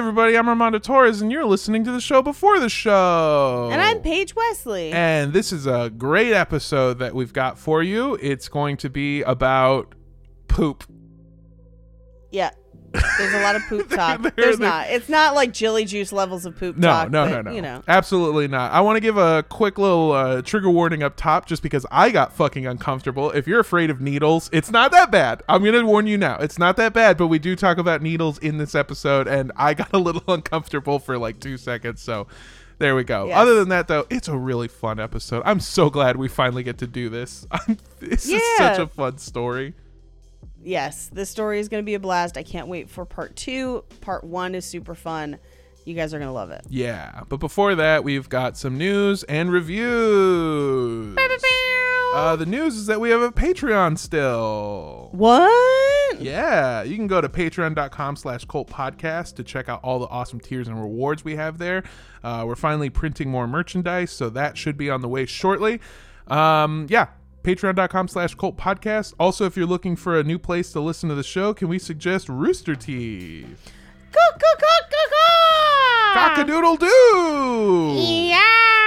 [0.00, 3.68] everybody, I'm Armando Torres, and you're listening to the show before the show.
[3.70, 4.92] And I'm Paige Wesley.
[4.92, 8.14] And this is a great episode that we've got for you.
[8.14, 9.94] It's going to be about
[10.48, 10.84] poop.
[12.30, 12.52] yeah.
[12.92, 14.20] There's a lot of poop talk.
[14.22, 14.90] There- There's there- not.
[14.90, 17.10] It's not like Jilly Juice levels of poop No, talk.
[17.10, 17.50] no, but, no, no.
[17.52, 17.82] You know.
[17.86, 18.72] Absolutely not.
[18.72, 22.10] I want to give a quick little uh, trigger warning up top just because I
[22.10, 23.30] got fucking uncomfortable.
[23.30, 25.42] If you're afraid of needles, it's not that bad.
[25.48, 26.36] I'm going to warn you now.
[26.38, 29.74] It's not that bad, but we do talk about needles in this episode, and I
[29.80, 32.00] got a little uncomfortable for like two seconds.
[32.02, 32.26] So
[32.78, 33.26] there we go.
[33.26, 33.36] Yes.
[33.38, 35.42] Other than that, though, it's a really fun episode.
[35.44, 37.46] I'm so glad we finally get to do this.
[37.50, 39.74] I'm, this is such a fun story.
[40.62, 42.36] Yes, this story is going to be a blast.
[42.36, 43.84] I can't wait for part two.
[44.00, 45.38] Part one is super fun.
[45.86, 46.66] You guys are going to love it.
[46.68, 51.16] Yeah, but before that, we've got some news and reviews.
[52.12, 55.10] Uh, the news is that we have a Patreon still.
[55.12, 56.20] What?
[56.20, 60.40] Yeah, you can go to patreon.com slash cult podcast to check out all the awesome
[60.40, 61.84] tiers and rewards we have there.
[62.22, 65.80] Uh, we're finally printing more merchandise, so that should be on the way shortly.
[66.26, 67.08] Um, yeah,
[67.42, 69.14] patreon.com slash cult podcast.
[69.18, 71.78] Also, if you're looking for a new place to listen to the show, can we
[71.78, 73.72] suggest Rooster Teeth?
[76.14, 77.94] Cock-a-doodle doo!
[77.98, 78.79] Yeah.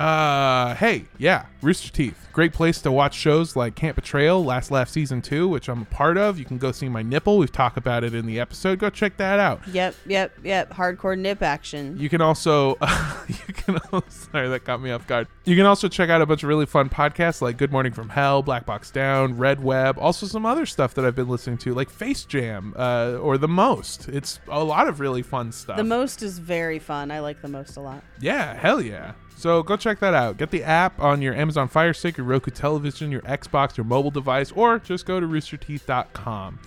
[0.00, 2.28] Uh, hey, yeah, Rooster Teeth.
[2.32, 5.84] Great place to watch shows like Camp Betrayal, Last Laugh Season 2, which I'm a
[5.84, 6.38] part of.
[6.38, 7.36] You can go see my nipple.
[7.36, 8.78] We've talked about it in the episode.
[8.78, 9.60] Go check that out.
[9.68, 10.72] Yep, yep, yep.
[10.72, 11.98] Hardcore nip action.
[11.98, 12.78] You can also,
[13.28, 15.28] you can also, sorry, that got me off guard.
[15.44, 18.08] You can also check out a bunch of really fun podcasts like Good Morning from
[18.08, 21.74] Hell, Black Box Down, Red Web, also some other stuff that I've been listening to
[21.74, 24.08] like Face Jam uh, or The Most.
[24.08, 25.76] It's a lot of really fun stuff.
[25.76, 27.10] The most is very fun.
[27.10, 28.02] I like the most a lot.
[28.18, 29.12] Yeah, hell yeah.
[29.40, 30.36] So go check that out.
[30.36, 34.10] Get the app on your Amazon Fire Stick, your Roku television, your Xbox, your mobile
[34.10, 36.58] device, or just go to roosterteeth.com.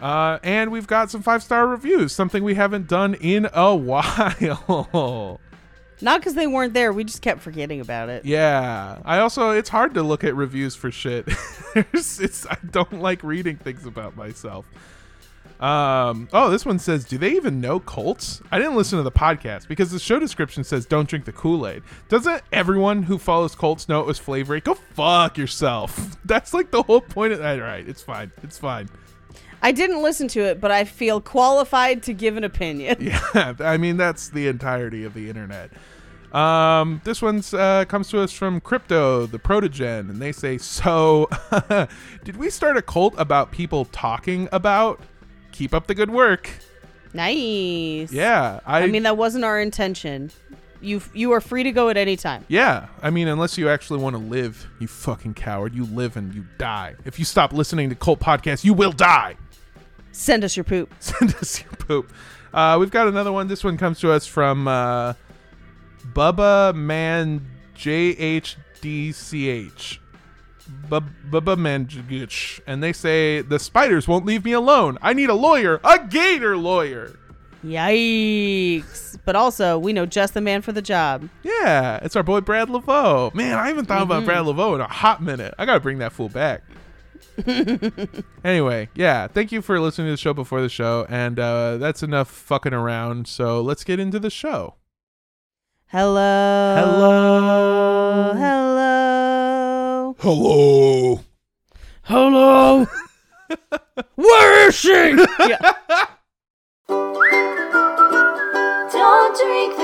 [0.00, 5.38] Uh, and we've got some five star reviews, something we haven't done in a while.
[6.00, 6.92] Not because they weren't there.
[6.94, 8.24] We just kept forgetting about it.
[8.24, 8.98] yeah.
[9.04, 11.28] I also, it's hard to look at reviews for shit.
[11.92, 14.64] It's, I don't like reading things about myself.
[15.60, 18.42] Um, oh, this one says, Do they even know cults?
[18.50, 21.66] I didn't listen to the podcast because the show description says don't drink the Kool
[21.66, 21.82] Aid.
[22.08, 24.62] Doesn't everyone who follows cults know it was flavoring?
[24.64, 26.16] Go fuck yourself.
[26.24, 27.60] That's like the whole point of that.
[27.60, 28.32] All right, it's fine.
[28.42, 28.88] It's fine.
[29.62, 32.96] I didn't listen to it, but I feel qualified to give an opinion.
[33.34, 35.70] Yeah, I mean, that's the entirety of the internet.
[36.34, 41.30] Um, this one's uh, comes to us from Crypto, the Protogen, and they say, So,
[42.24, 45.00] did we start a cult about people talking about?
[45.54, 46.50] Keep up the good work.
[47.12, 48.10] Nice.
[48.12, 50.32] Yeah, I, I mean, that wasn't our intention.
[50.80, 52.44] You you are free to go at any time.
[52.48, 55.72] Yeah, I mean, unless you actually want to live, you fucking coward.
[55.72, 56.96] You live and you die.
[57.04, 59.36] If you stop listening to cult podcasts, you will die.
[60.10, 60.92] Send us your poop.
[61.00, 62.12] Send us your poop.
[62.52, 63.46] Uh, we've got another one.
[63.46, 65.12] This one comes to us from uh,
[66.12, 68.58] Bubba Man JHDCH.
[68.82, 70.03] Bub- Bubba Man,
[72.28, 74.98] J- and they say the spiders won't leave me alone.
[75.02, 77.18] I need a lawyer, a gator lawyer.
[77.64, 79.18] Yikes.
[79.24, 81.28] But also, we know just the man for the job.
[81.42, 83.32] Yeah, it's our boy Brad Laveau.
[83.34, 85.54] Man, I haven't thought about Brad Laveau in a hot minute.
[85.58, 86.62] I gotta bring that fool back.
[88.44, 92.02] anyway, yeah, thank you for listening to the show before the show, and uh, that's
[92.02, 93.26] enough fucking around.
[93.26, 94.74] So let's get into the show.
[95.86, 96.74] Hello.
[96.76, 98.32] Hello.
[98.34, 98.63] Hello.
[100.18, 101.20] Hello.
[102.02, 102.86] Hello.
[104.14, 104.88] Where is she?
[105.48, 105.74] yeah.
[108.92, 109.83] Don't drink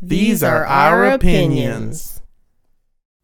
[0.00, 2.20] These are our opinions.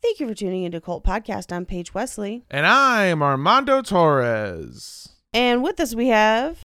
[0.03, 1.53] Thank you for tuning into Cult Podcast.
[1.53, 2.45] I'm Paige Wesley.
[2.51, 5.09] And I'm Armando Torres.
[5.33, 6.63] And with us we have,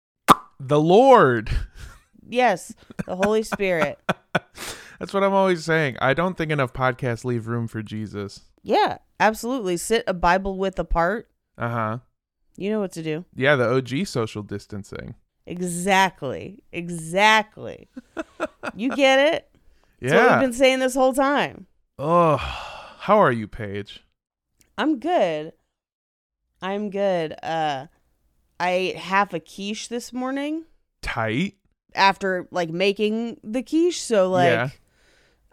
[0.58, 1.50] The Lord.
[2.26, 2.74] yes,
[3.06, 3.98] the Holy Spirit.
[4.98, 5.96] That's what I'm always saying.
[6.00, 8.40] I don't think enough podcasts leave room for Jesus.
[8.62, 9.76] Yeah, absolutely.
[9.76, 11.28] Sit a Bible width apart.
[11.56, 11.98] Uh huh.
[12.56, 13.24] You know what to do.
[13.36, 15.14] Yeah, the OG social distancing.
[15.46, 16.64] Exactly.
[16.72, 17.88] Exactly.
[18.74, 19.48] you get it?
[20.00, 20.32] That's what Yeah.
[20.40, 21.66] we've been saying this whole time.
[21.98, 24.04] Oh, how are you, Paige?
[24.76, 25.52] I'm good.
[26.62, 27.34] I'm good.
[27.42, 27.86] Uh
[28.60, 30.64] I ate half a quiche this morning
[31.02, 31.54] Tight.
[31.94, 34.00] after like making the quiche.
[34.02, 34.68] So like, Yeah.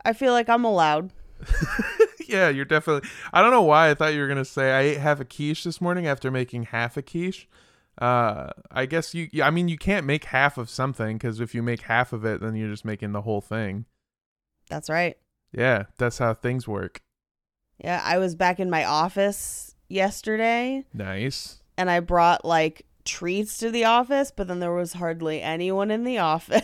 [0.03, 1.12] I feel like I'm allowed.
[2.27, 3.07] yeah, you're definitely.
[3.33, 5.63] I don't know why I thought you were gonna say I ate half a quiche
[5.63, 7.48] this morning after making half a quiche.
[8.00, 9.30] Uh, I guess you.
[9.41, 12.41] I mean, you can't make half of something because if you make half of it,
[12.41, 13.86] then you're just making the whole thing.
[14.69, 15.17] That's right.
[15.51, 17.01] Yeah, that's how things work.
[17.83, 21.62] Yeah, I was back in my office yesterday Nice.
[21.77, 26.03] and I brought like treats to the office, but then there was hardly anyone in
[26.03, 26.63] the office.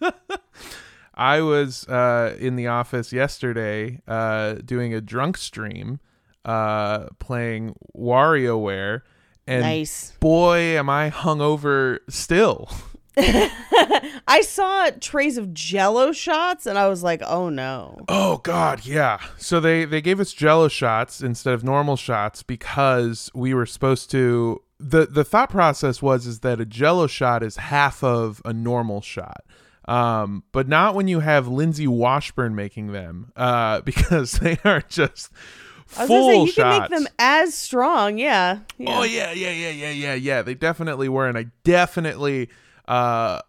[1.14, 6.00] I was uh, in the office yesterday uh, doing a drunk stream,
[6.44, 9.02] uh, playing WarioWare,
[9.46, 10.12] and nice.
[10.20, 12.70] boy, am I hungover still.
[13.16, 18.04] I saw trays of jello shots and I was like, oh no.
[18.08, 19.18] Oh God, yeah.
[19.36, 24.10] So they they gave us Jello shots instead of normal shots because we were supposed
[24.12, 24.62] to.
[24.78, 29.00] the The thought process was is that a Jello shot is half of a normal
[29.00, 29.44] shot.
[29.86, 35.30] Um, but not when you have Lindsay Washburn making them, uh, because they are just
[35.96, 36.54] I was full gonna say you shots.
[36.54, 38.60] can make them as strong, yeah.
[38.78, 38.98] yeah.
[38.98, 40.42] Oh yeah, yeah, yeah, yeah, yeah, yeah.
[40.42, 42.48] They definitely were, and I definitely
[42.88, 43.40] uh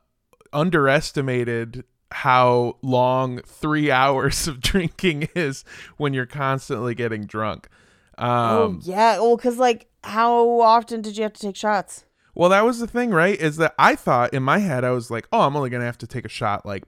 [0.52, 5.66] underestimated how long three hours of drinking is
[5.98, 7.68] when you're constantly getting drunk.
[8.18, 9.20] Um, oh yeah.
[9.20, 12.06] Well, because like, how often did you have to take shots?
[12.36, 13.40] Well, that was the thing, right?
[13.40, 15.98] Is that I thought in my head I was like, oh, I'm only gonna have
[16.00, 16.84] to take a shot like.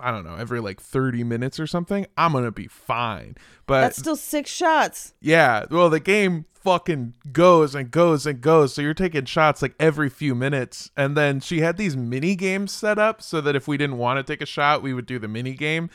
[0.00, 3.36] I don't know, every like 30 minutes or something, I'm going to be fine.
[3.66, 5.14] But That's still six shots.
[5.20, 8.74] Yeah, well, the game fucking goes and goes and goes.
[8.74, 10.90] So you're taking shots like every few minutes.
[10.96, 14.18] And then she had these mini games set up so that if we didn't want
[14.18, 15.90] to take a shot, we would do the mini game.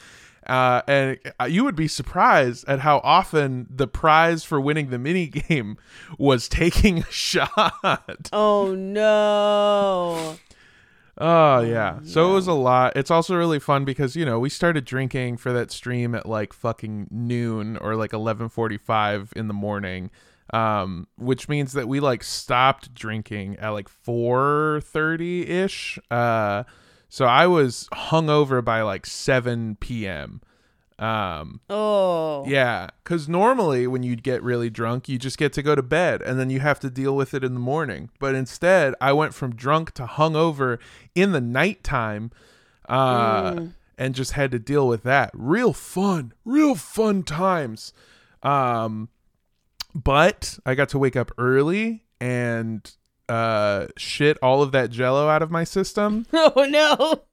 [0.47, 4.97] Uh, and uh, you would be surprised at how often the prize for winning the
[4.97, 5.77] mini game
[6.17, 8.29] was taking a shot.
[8.33, 10.37] Oh no.
[11.23, 11.99] Oh yeah.
[12.03, 12.97] So it was a lot.
[12.97, 16.51] It's also really fun because, you know, we started drinking for that stream at like
[16.51, 20.09] fucking noon or like 11:45 in the morning.
[20.51, 25.99] Um which means that we like stopped drinking at like 4:30ish.
[26.09, 26.63] Uh
[27.07, 30.41] so I was hungover by like 7 p.m.
[31.01, 32.45] Um Oh.
[32.47, 36.21] yeah, because normally when you get really drunk, you just get to go to bed
[36.21, 38.09] and then you have to deal with it in the morning.
[38.19, 40.77] But instead, I went from drunk to hungover
[41.15, 42.29] in the nighttime
[42.87, 43.65] uh,
[43.97, 45.31] and just had to deal with that.
[45.33, 47.93] Real fun, real fun times.
[48.43, 49.09] Um,
[49.95, 52.89] but I got to wake up early and
[53.27, 57.23] uh, shit all of that jello out of my system Oh no.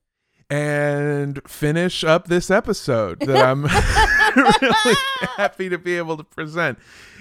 [0.50, 3.64] And finish up this episode that I'm
[4.62, 4.96] really
[5.36, 6.78] happy to be able to present.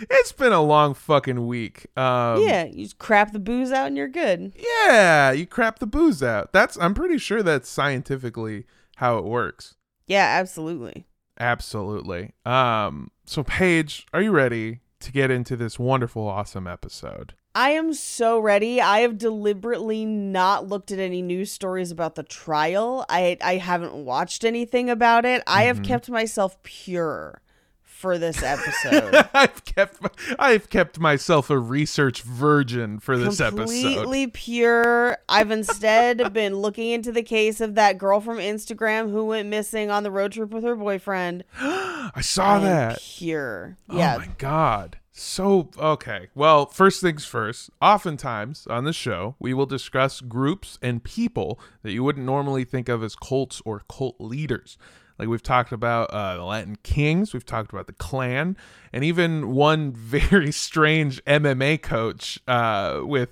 [0.09, 1.87] It's been a long fucking week.
[1.97, 4.53] Um, yeah, you just crap the booze out and you're good.
[4.85, 6.53] yeah, you crap the booze out.
[6.53, 8.65] That's I'm pretty sure that's scientifically
[8.97, 9.75] how it works.
[10.05, 11.05] Yeah, absolutely.
[11.39, 12.31] Absolutely.
[12.45, 17.33] Um, so Paige, are you ready to get into this wonderful, awesome episode?
[17.57, 18.79] I am so ready.
[18.79, 23.03] I have deliberately not looked at any news stories about the trial.
[23.09, 25.41] I I haven't watched anything about it.
[25.47, 25.67] I Mm-hmm.
[25.77, 27.41] have kept myself pure
[27.83, 29.27] for this episode.
[29.33, 29.97] I've kept
[30.37, 33.65] I've kept myself a research virgin for this episode.
[33.65, 35.17] Completely pure.
[35.27, 39.89] I've instead been looking into the case of that girl from Instagram who went missing
[39.89, 41.43] on the road trip with her boyfriend.
[41.59, 43.01] I saw I that.
[43.01, 43.77] Pure.
[43.89, 44.17] Oh Yeah.
[44.17, 44.99] my god.
[45.19, 46.27] So okay.
[46.35, 47.71] Well, first things first.
[47.81, 52.87] Oftentimes on the show, we will discuss groups and people that you wouldn't normally think
[52.87, 54.77] of as cults or cult leaders.
[55.17, 58.55] Like we've talked about uh, the Latin Kings, we've talked about the Klan,
[58.93, 63.29] and even one very strange MMA coach uh, with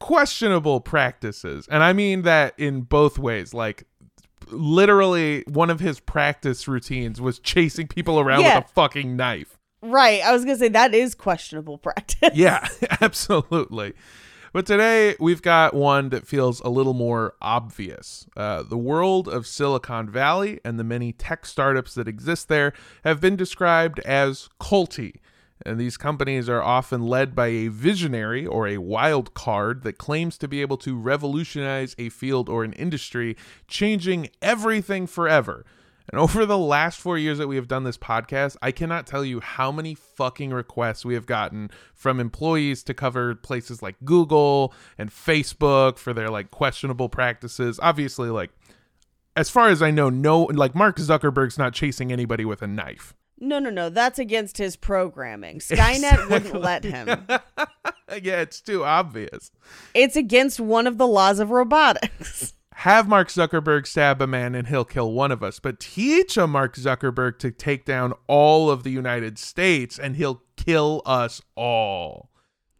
[0.00, 1.66] questionable practices.
[1.70, 3.54] And I mean that in both ways.
[3.54, 3.84] Like
[4.50, 8.58] literally, one of his practice routines was chasing people around Yeah.
[8.58, 9.58] with a fucking knife.
[9.82, 10.22] Right.
[10.22, 12.30] I was going to say that is questionable practice.
[12.34, 12.66] Yeah,
[13.00, 13.94] absolutely.
[14.52, 18.26] But today we've got one that feels a little more obvious.
[18.36, 22.72] Uh, the world of Silicon Valley and the many tech startups that exist there
[23.02, 25.16] have been described as culty.
[25.64, 30.36] And these companies are often led by a visionary or a wild card that claims
[30.38, 33.36] to be able to revolutionize a field or an industry,
[33.68, 35.64] changing everything forever.
[36.10, 39.24] And over the last four years that we have done this podcast, I cannot tell
[39.24, 44.72] you how many fucking requests we have gotten from employees to cover places like Google
[44.98, 47.78] and Facebook for their like questionable practices.
[47.82, 48.50] Obviously, like,
[49.36, 53.14] as far as I know, no, like Mark Zuckerberg's not chasing anybody with a knife.
[53.42, 53.88] No, no, no.
[53.88, 55.58] That's against his programming.
[55.60, 57.08] Skynet wouldn't let him.
[57.28, 59.50] yeah, it's too obvious.
[59.94, 62.54] It's against one of the laws of robotics.
[62.76, 66.46] Have Mark Zuckerberg stab a man and he'll kill one of us, but teach a
[66.46, 72.30] Mark Zuckerberg to take down all of the United States and he'll kill us all.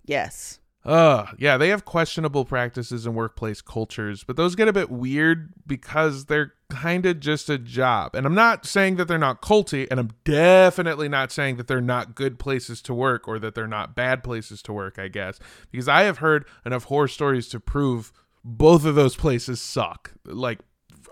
[0.04, 0.58] yes.
[0.84, 5.52] Ugh, yeah, they have questionable practices and workplace cultures, but those get a bit weird
[5.64, 8.16] because they're kind of just a job.
[8.16, 11.80] And I'm not saying that they're not culty, and I'm definitely not saying that they're
[11.80, 15.38] not good places to work or that they're not bad places to work, I guess,
[15.70, 18.12] because I have heard enough horror stories to prove
[18.44, 20.60] both of those places suck, like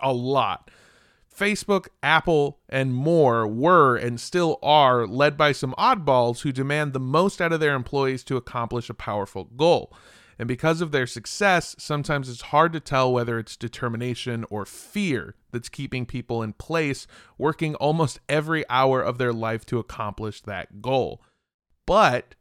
[0.02, 0.70] a lot.
[1.34, 7.00] Facebook, Apple, and more were and still are led by some oddballs who demand the
[7.00, 9.94] most out of their employees to accomplish a powerful goal.
[10.38, 15.34] And because of their success, sometimes it's hard to tell whether it's determination or fear
[15.50, 17.06] that's keeping people in place,
[17.36, 21.22] working almost every hour of their life to accomplish that goal.
[21.86, 22.34] But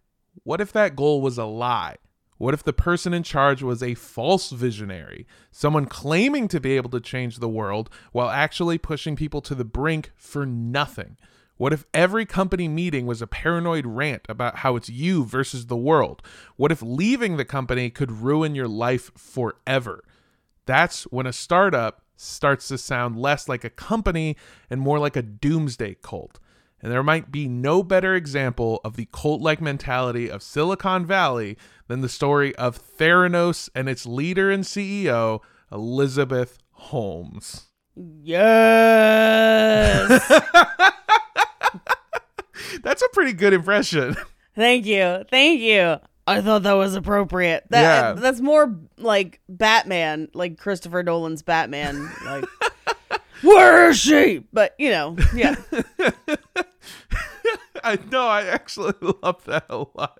[0.44, 1.98] what if that goal was a lie?
[2.40, 6.90] What if the person in charge was a false visionary, someone claiming to be able
[6.92, 11.18] to change the world while actually pushing people to the brink for nothing?
[11.58, 15.76] What if every company meeting was a paranoid rant about how it's you versus the
[15.76, 16.22] world?
[16.56, 20.06] What if leaving the company could ruin your life forever?
[20.66, 24.38] That's when a startup starts to sound less like a company
[24.70, 26.40] and more like a doomsday cult.
[26.82, 31.58] And there might be no better example of the cult like mentality of Silicon Valley
[31.88, 37.66] than the story of Theranos and its leader and CEO, Elizabeth Holmes.
[37.96, 40.10] Yes.
[42.84, 44.16] That's a pretty good impression.
[44.56, 45.24] Thank you.
[45.30, 45.98] Thank you.
[46.28, 47.66] I thought that was appropriate.
[47.72, 48.14] That Yeah.
[48.14, 52.10] that's more like Batman, like Christopher Nolan's Batman.
[52.24, 52.46] Like,
[53.42, 54.44] where is she?
[54.52, 55.56] But you know, yeah.
[57.84, 58.94] I know, I actually
[59.24, 60.20] love that a lot.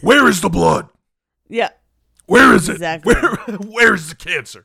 [0.00, 0.88] Where is the blood?
[1.48, 1.70] Yeah.
[2.26, 2.72] Where is it?
[2.72, 3.14] Exactly.
[3.14, 3.34] Where,
[3.66, 4.64] where is the cancer?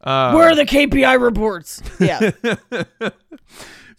[0.00, 1.82] Uh, Where are the KPI reports?
[1.98, 2.30] Yeah.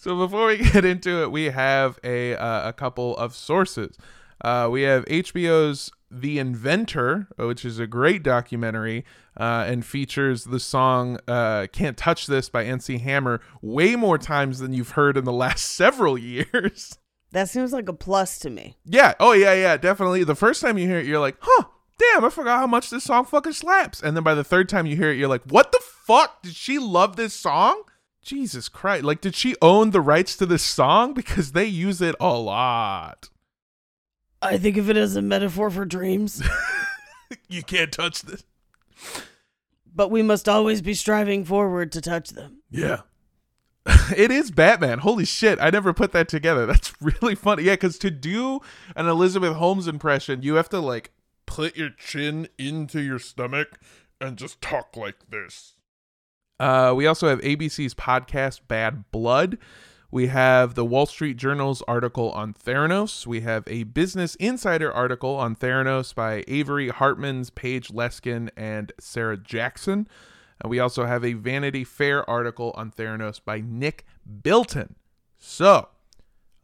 [0.02, 3.98] So before we get into it, we have a uh, a couple of sources.
[4.40, 9.06] Uh, we have HBO's The Inventor, which is a great documentary
[9.40, 14.60] uh, and features the song uh, "Can't Touch This" by MC Hammer way more times
[14.60, 16.98] than you've heard in the last several years.
[17.32, 18.78] that seems like a plus to me.
[18.86, 20.24] yeah, oh yeah, yeah, definitely.
[20.24, 21.66] The first time you hear it, you're like, "Huh."
[22.14, 24.02] Damn, I forgot how much this song fucking slaps.
[24.02, 26.42] And then by the third time you hear it, you're like, what the fuck?
[26.42, 27.84] Did she love this song?
[28.24, 29.04] Jesus Christ.
[29.04, 31.14] Like, did she own the rights to this song?
[31.14, 33.28] Because they use it a lot.
[34.42, 36.42] I think of it as a metaphor for dreams,
[37.50, 38.44] You can't touch this.
[39.94, 42.62] but we must always be striving forward to touch them.
[42.72, 43.02] Yeah.
[44.16, 45.00] it is Batman.
[45.00, 45.60] Holy shit.
[45.62, 46.66] I never put that together.
[46.66, 47.64] That's really funny.
[47.64, 48.62] Yeah, because to do
[48.96, 51.12] an Elizabeth Holmes impression, you have to, like,
[51.46, 53.80] put your chin into your stomach
[54.22, 55.74] and just talk like this.
[56.60, 59.58] Uh, we also have ABC's podcast Bad Blood.
[60.12, 63.28] We have the Wall Street Journal's article on Theranos.
[63.28, 69.38] We have a Business Insider article on Theranos by Avery Hartmans, Paige Leskin, and Sarah
[69.38, 70.08] Jackson.
[70.62, 74.04] And we also have a Vanity Fair article on Theranos by Nick
[74.42, 74.96] Bilton.
[75.38, 75.90] So,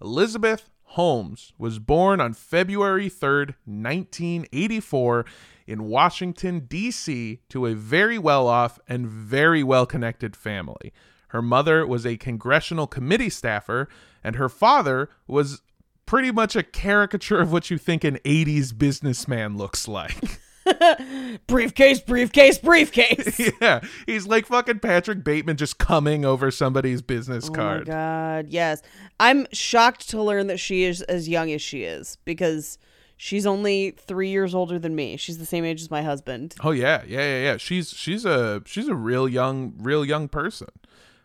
[0.01, 5.23] Elizabeth Holmes was born on February 3rd, 1984,
[5.67, 10.91] in Washington, D.C., to a very well off and very well connected family.
[11.35, 13.89] Her mother was a congressional committee staffer,
[14.23, 15.61] and her father was
[16.05, 20.39] pretty much a caricature of what you think an 80s businessman looks like.
[21.47, 23.51] Briefcase, briefcase, briefcase.
[23.61, 27.89] yeah, he's like fucking Patrick Bateman just coming over somebody's business card.
[27.89, 28.45] Oh my card.
[28.45, 28.81] god, yes.
[29.19, 32.77] I'm shocked to learn that she is as young as she is because
[33.17, 35.17] she's only three years older than me.
[35.17, 36.55] She's the same age as my husband.
[36.63, 37.57] Oh yeah, yeah, yeah, yeah.
[37.57, 40.69] She's she's a she's a real young real young person.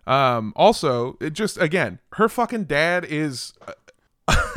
[0.06, 3.52] Um also, it just again, her fucking dad is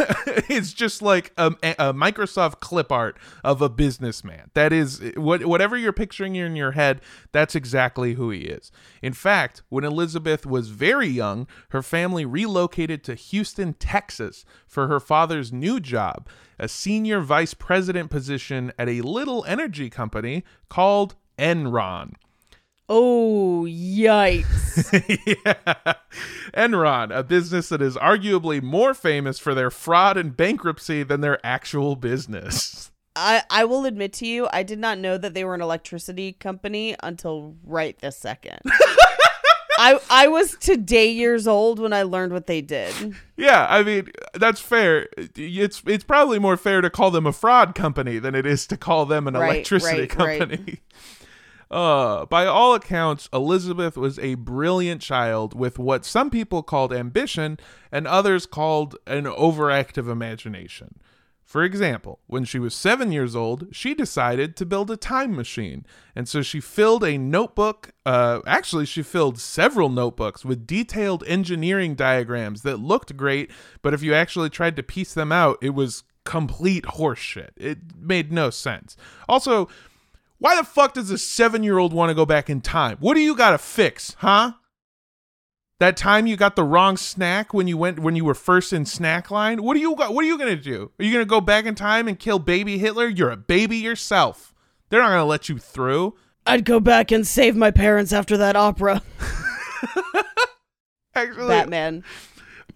[0.50, 4.52] it's just like a, a Microsoft clip art of a businessman.
[4.54, 8.72] That is what whatever you're picturing in your head, that's exactly who he is.
[9.02, 15.00] In fact, when Elizabeth was very young, her family relocated to Houston, Texas for her
[15.00, 16.28] father's new job,
[16.60, 22.14] a senior vice president position at a little energy company called Enron.
[22.90, 24.92] Oh, yikes.
[25.46, 25.94] yeah.
[26.54, 31.44] Enron, a business that is arguably more famous for their fraud and bankruptcy than their
[31.46, 32.92] actual business.
[33.16, 36.34] I, I will admit to you, I did not know that they were an electricity
[36.34, 38.60] company until right this second.
[39.78, 42.94] I I was today years old when I learned what they did.
[43.38, 45.08] Yeah, I mean that's fair.
[45.18, 48.78] It's it's probably more fair to call them a fraud company than it is to
[48.78, 50.80] call them an Right, electricity right, right.
[51.74, 57.58] Uh, by all accounts, Elizabeth was a brilliant child with what some people called ambition
[57.92, 61.00] and others called an overactive imagination.
[61.44, 65.84] For example, when she was seven years old, she decided to build a time machine.
[66.16, 71.96] And so she filled a notebook, uh, actually, she filled several notebooks with detailed engineering
[71.96, 73.50] diagrams that looked great,
[73.82, 77.50] but if you actually tried to piece them out, it was complete horseshit.
[77.58, 78.96] It made no sense.
[79.28, 79.70] Also,
[80.44, 82.98] why the fuck does a seven year old want to go back in time?
[83.00, 84.52] What do you got to fix, huh?
[85.80, 88.86] That time you got the wrong snack when you went when you were first in
[88.86, 89.64] snack line.
[89.64, 90.14] What are you got?
[90.14, 90.92] What are you gonna do?
[91.00, 93.08] Are you gonna go back in time and kill baby Hitler?
[93.08, 94.54] You're a baby yourself.
[94.90, 96.16] They're not gonna let you through.
[96.46, 99.02] I'd go back and save my parents after that opera.
[101.16, 102.04] Actually, Batman.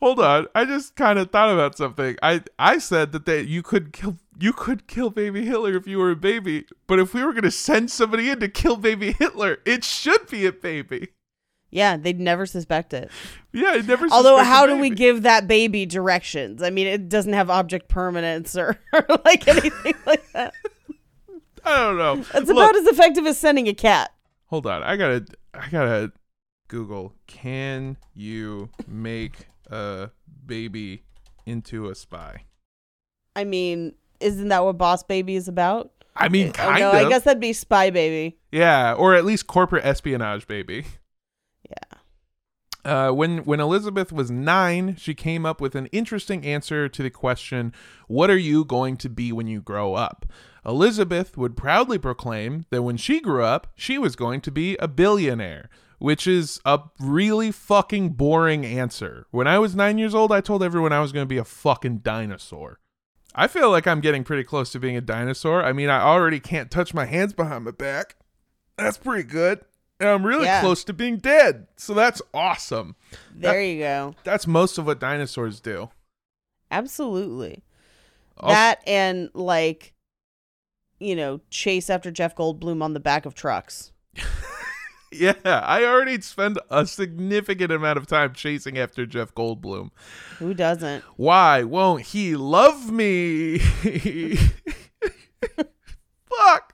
[0.02, 0.48] Hold on.
[0.56, 2.18] I just kind of thought about something.
[2.22, 5.98] I I said that they, you could kill you could kill baby Hitler if you
[5.98, 9.60] were a baby, but if we were gonna send somebody in to kill baby Hitler,
[9.66, 11.10] it should be a baby.
[11.70, 13.12] Yeah, they'd never suspect it.
[13.52, 14.08] Yeah, it never.
[14.10, 16.64] Although, how do we give that baby directions?
[16.64, 20.54] I mean, it doesn't have object permanence or, or like anything like that.
[21.66, 22.14] I don't know.
[22.34, 24.12] It's Look, about as effective as sending a cat.
[24.46, 24.82] hold on.
[24.84, 25.26] I gotta.
[25.54, 26.14] I gotta
[26.70, 27.14] Google.
[27.28, 30.10] Can you make a
[30.46, 31.04] baby
[31.46, 32.44] into a spy?
[33.36, 35.92] I mean, isn't that what Boss Baby is about?
[36.16, 36.96] I mean, Oh, kind no, of.
[36.96, 38.38] I guess that'd be Spy Baby.
[38.52, 40.86] Yeah, or at least corporate espionage, baby.
[41.70, 41.98] Yeah.
[42.84, 47.10] Uh, when when Elizabeth was nine, she came up with an interesting answer to the
[47.10, 47.74] question,
[48.08, 50.26] "What are you going to be when you grow up?"
[50.66, 54.88] Elizabeth would proudly proclaim that when she grew up, she was going to be a
[54.88, 59.26] billionaire, which is a really fucking boring answer.
[59.32, 61.44] When I was nine years old, I told everyone I was going to be a
[61.44, 62.80] fucking dinosaur.
[63.36, 65.64] I feel like I'm getting pretty close to being a dinosaur.
[65.64, 68.16] I mean, I already can't touch my hands behind my back.
[68.78, 69.62] That's pretty good.
[70.00, 70.62] And I'm really Yeah.
[70.62, 71.68] close to being dead.
[71.76, 72.96] So that's awesome.
[73.36, 74.16] There you go.
[74.24, 75.90] That's most of what dinosaurs do.
[76.70, 77.64] Absolutely.
[78.38, 79.94] Also- that and like,
[81.00, 83.92] you know, chase after Jeff Goldblum on the back of trucks.
[85.12, 89.92] yeah, I already spend a significant amount of time chasing after Jeff Goldblum.
[90.40, 91.04] Who doesn't?
[91.16, 93.60] Why won't he love me?
[96.30, 96.74] Fuck.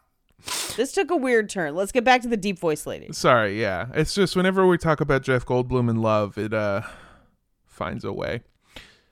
[0.75, 1.75] This took a weird turn.
[1.75, 3.11] Let's get back to the deep voice lady.
[3.13, 3.87] Sorry, yeah.
[3.93, 6.81] It's just whenever we talk about Jeff Goldblum and love, it uh
[7.65, 8.41] finds a way.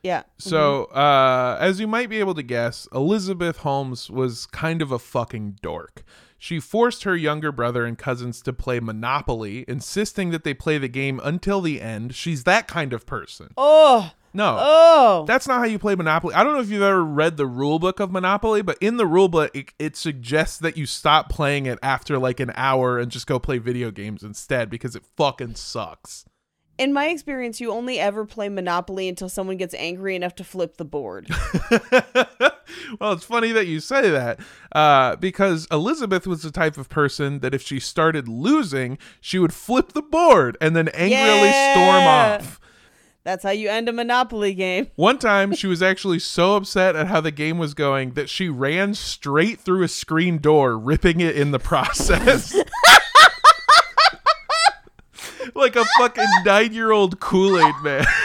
[0.04, 0.24] Yeah.
[0.38, 5.00] So, uh, as you might be able to guess, Elizabeth Holmes was kind of a
[5.00, 6.04] fucking dork.
[6.40, 10.88] She forced her younger brother and cousins to play Monopoly, insisting that they play the
[10.88, 12.16] game until the end.
[12.16, 13.50] She's that kind of person.
[13.58, 14.12] Oh.
[14.34, 14.58] No.
[14.60, 15.26] Oh.
[15.28, 16.34] That's not how you play Monopoly.
[16.34, 19.06] I don't know if you've ever read the rule book of Monopoly, but in the
[19.06, 23.12] rule book, it, it suggests that you stop playing it after like an hour and
[23.12, 26.26] just go play video games instead because it fucking sucks.
[26.82, 30.78] In my experience, you only ever play Monopoly until someone gets angry enough to flip
[30.78, 31.30] the board.
[33.00, 34.39] well, it's funny that you say that
[34.72, 39.54] uh, because Elizabeth was the type of person that if she started losing, she would
[39.54, 42.60] flip the board and then angrily storm off.
[43.24, 44.88] That's how you end a Monopoly game.
[44.96, 48.50] One time, she was actually so upset at how the game was going that she
[48.50, 52.56] ran straight through a screen door, ripping it in the process.
[55.56, 58.06] like a fucking nine year old Kool Aid man.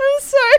[0.00, 0.58] I'm sorry.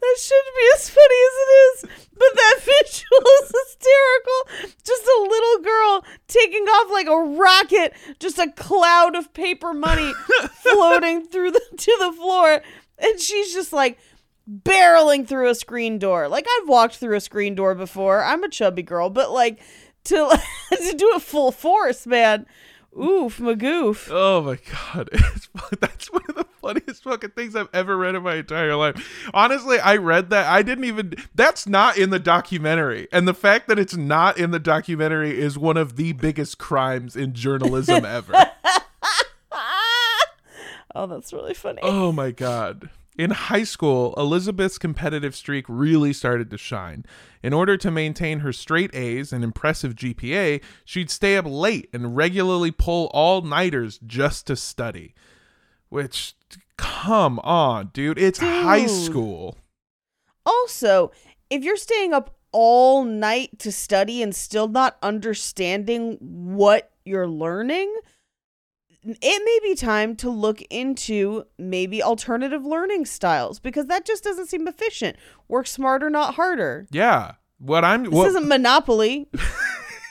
[0.00, 2.06] That shouldn't be as funny as it is.
[2.12, 4.74] But that visual is hysterical.
[4.84, 10.12] Just a little girl taking off like a rocket, just a cloud of paper money
[10.62, 12.62] floating through the to the floor.
[12.98, 13.98] And she's just like
[14.50, 16.28] barreling through a screen door.
[16.28, 18.22] Like I've walked through a screen door before.
[18.22, 19.60] I'm a chubby girl, but like
[20.04, 22.46] to to do it full force, man.
[22.94, 24.08] Oof, magoof.
[24.10, 25.48] Oh my god, it's,
[25.80, 29.30] that's one of the funniest fucking things I've ever read in my entire life.
[29.32, 30.46] Honestly, I read that.
[30.46, 31.14] I didn't even.
[31.34, 35.56] That's not in the documentary, and the fact that it's not in the documentary is
[35.56, 38.34] one of the biggest crimes in journalism ever.
[40.94, 41.80] Oh, that's really funny.
[41.82, 42.90] Oh my god.
[43.16, 47.04] In high school, Elizabeth's competitive streak really started to shine.
[47.42, 52.16] In order to maintain her straight A's and impressive GPA, she'd stay up late and
[52.16, 55.14] regularly pull all nighters just to study.
[55.90, 56.34] Which,
[56.78, 58.18] come on, dude.
[58.18, 59.58] It's high school.
[60.46, 61.12] Also,
[61.50, 67.94] if you're staying up all night to study and still not understanding what you're learning,
[69.04, 74.46] it may be time to look into maybe alternative learning styles because that just doesn't
[74.46, 75.16] seem efficient.
[75.48, 76.86] Work smarter, not harder.
[76.90, 77.32] Yeah.
[77.58, 79.28] What I'm This isn't Monopoly.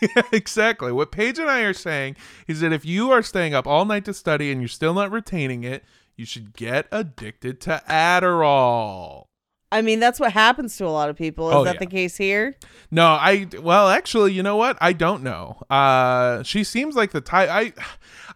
[0.02, 0.92] Yeah, exactly.
[0.92, 2.16] What Paige and I are saying
[2.48, 5.12] is that if you are staying up all night to study and you're still not
[5.12, 5.84] retaining it,
[6.16, 9.26] you should get addicted to Adderall.
[9.72, 11.50] I mean, that's what happens to a lot of people.
[11.50, 11.80] Is Oh, that yeah.
[11.80, 12.56] the case here?
[12.92, 14.78] No, I well, actually, you know what?
[14.82, 15.62] I don't know.
[15.70, 17.74] Uh she seems like the type I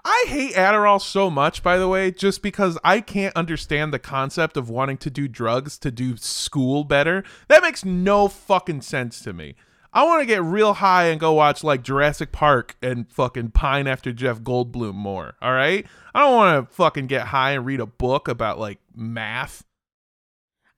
[0.08, 4.56] I hate Adderall so much, by the way, just because I can't understand the concept
[4.56, 7.24] of wanting to do drugs to do school better.
[7.48, 9.56] That makes no fucking sense to me.
[9.92, 13.88] I want to get real high and go watch like Jurassic Park and fucking pine
[13.88, 15.86] after Jeff Goldblum more, all right?
[16.14, 19.64] I don't want to fucking get high and read a book about like math.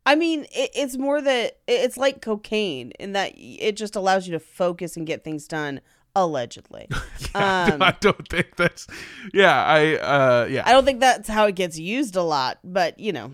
[0.07, 4.31] I mean, it, it's more that it's like cocaine in that it just allows you
[4.31, 5.81] to focus and get things done.
[6.15, 6.87] Allegedly,
[7.35, 8.87] um, I don't think that's
[9.33, 10.63] Yeah, I uh yeah.
[10.65, 13.33] I don't think that's how it gets used a lot, but you know,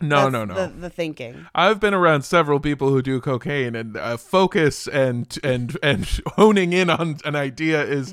[0.00, 0.54] no, no, no.
[0.54, 1.46] The, the thinking.
[1.54, 6.72] I've been around several people who do cocaine, and uh, focus and and and honing
[6.72, 8.12] in on an idea is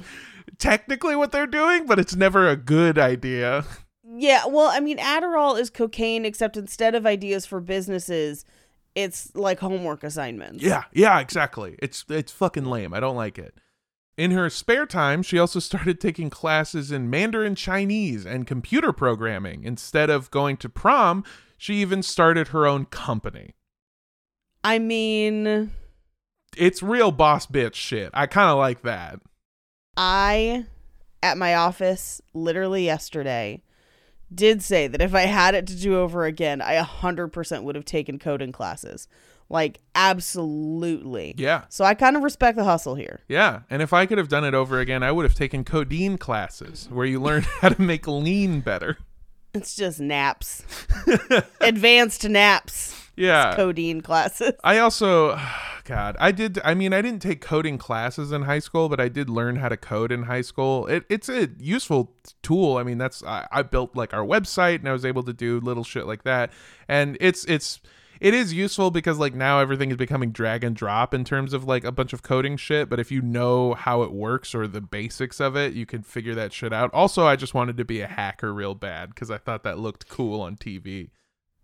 [0.59, 3.65] technically what they're doing, but it's never a good idea.
[4.17, 8.45] Yeah, well, I mean, Adderall is cocaine, except instead of ideas for businesses,
[8.93, 10.63] it's like homework assignments.
[10.63, 11.75] Yeah, yeah, exactly.
[11.79, 12.93] It's it's fucking lame.
[12.93, 13.55] I don't like it.
[14.17, 19.63] In her spare time, she also started taking classes in Mandarin Chinese and computer programming.
[19.63, 21.23] Instead of going to prom,
[21.57, 23.55] she even started her own company.
[24.63, 25.71] I mean,
[26.55, 28.09] It's real boss bitch shit.
[28.13, 29.19] I kind of like that.
[29.97, 30.65] I,
[31.21, 33.61] at my office literally yesterday,
[34.33, 37.85] did say that if I had it to do over again, I 100% would have
[37.85, 39.07] taken coding classes.
[39.49, 41.35] Like, absolutely.
[41.37, 41.65] Yeah.
[41.69, 43.21] So I kind of respect the hustle here.
[43.27, 46.17] Yeah, and if I could have done it over again, I would have taken codeine
[46.17, 48.97] classes where you learn how to make lean better.
[49.53, 50.63] It's just naps,
[51.61, 53.55] advanced naps, Yeah.
[53.55, 54.53] codeine classes.
[54.63, 55.39] I also
[55.85, 59.07] God, I did I mean I didn't take coding classes in high school, but I
[59.07, 60.87] did learn how to code in high school.
[60.87, 62.77] It, it's a useful tool.
[62.77, 65.59] I mean, that's I, I built like our website and I was able to do
[65.59, 66.51] little shit like that.
[66.87, 67.81] And it's it's
[68.19, 71.65] it is useful because like now everything is becoming drag and drop in terms of
[71.65, 74.81] like a bunch of coding shit, but if you know how it works or the
[74.81, 76.93] basics of it, you can figure that shit out.
[76.93, 80.07] Also, I just wanted to be a hacker real bad cuz I thought that looked
[80.07, 81.09] cool on TV.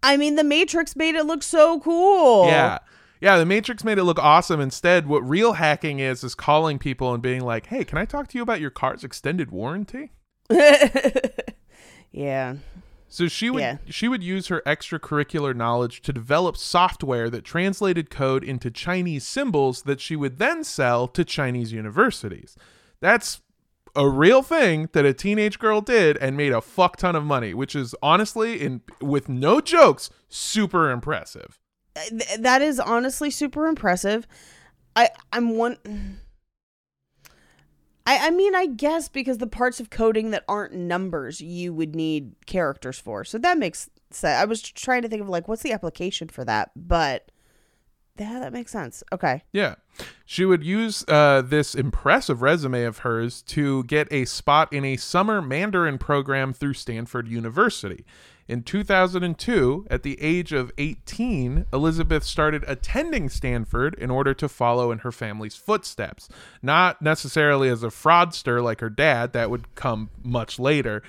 [0.03, 2.45] I mean, the Matrix made it look so cool.
[2.47, 2.79] Yeah.
[3.19, 4.59] Yeah, the Matrix made it look awesome.
[4.59, 8.27] Instead, what real hacking is is calling people and being like, "Hey, can I talk
[8.29, 10.11] to you about your car's extended warranty?"
[12.11, 12.55] yeah.
[13.07, 13.77] So she would Yeah.
[13.87, 19.83] she would use her extracurricular knowledge to develop software that translated code into Chinese symbols
[19.83, 22.55] that she would then sell to Chinese universities.
[23.01, 23.41] That's
[23.95, 27.53] a real thing that a teenage girl did and made a fuck ton of money,
[27.53, 31.59] which is honestly in with no jokes, super impressive.
[31.95, 32.01] Uh,
[32.39, 34.27] that is honestly super impressive.
[34.95, 35.77] I I'm one.
[38.05, 41.95] I I mean I guess because the parts of coding that aren't numbers you would
[41.95, 44.39] need characters for, so that makes sense.
[44.39, 47.30] I was trying to think of like what's the application for that, but
[48.17, 49.03] yeah, that makes sense.
[49.11, 49.43] Okay.
[49.51, 49.75] Yeah.
[50.25, 54.97] She would use uh, this impressive resume of hers to get a spot in a
[54.97, 58.05] summer Mandarin program through Stanford University.
[58.47, 64.91] In 2002, at the age of 18, Elizabeth started attending Stanford in order to follow
[64.91, 66.27] in her family's footsteps.
[66.61, 71.01] Not necessarily as a fraudster like her dad, that would come much later.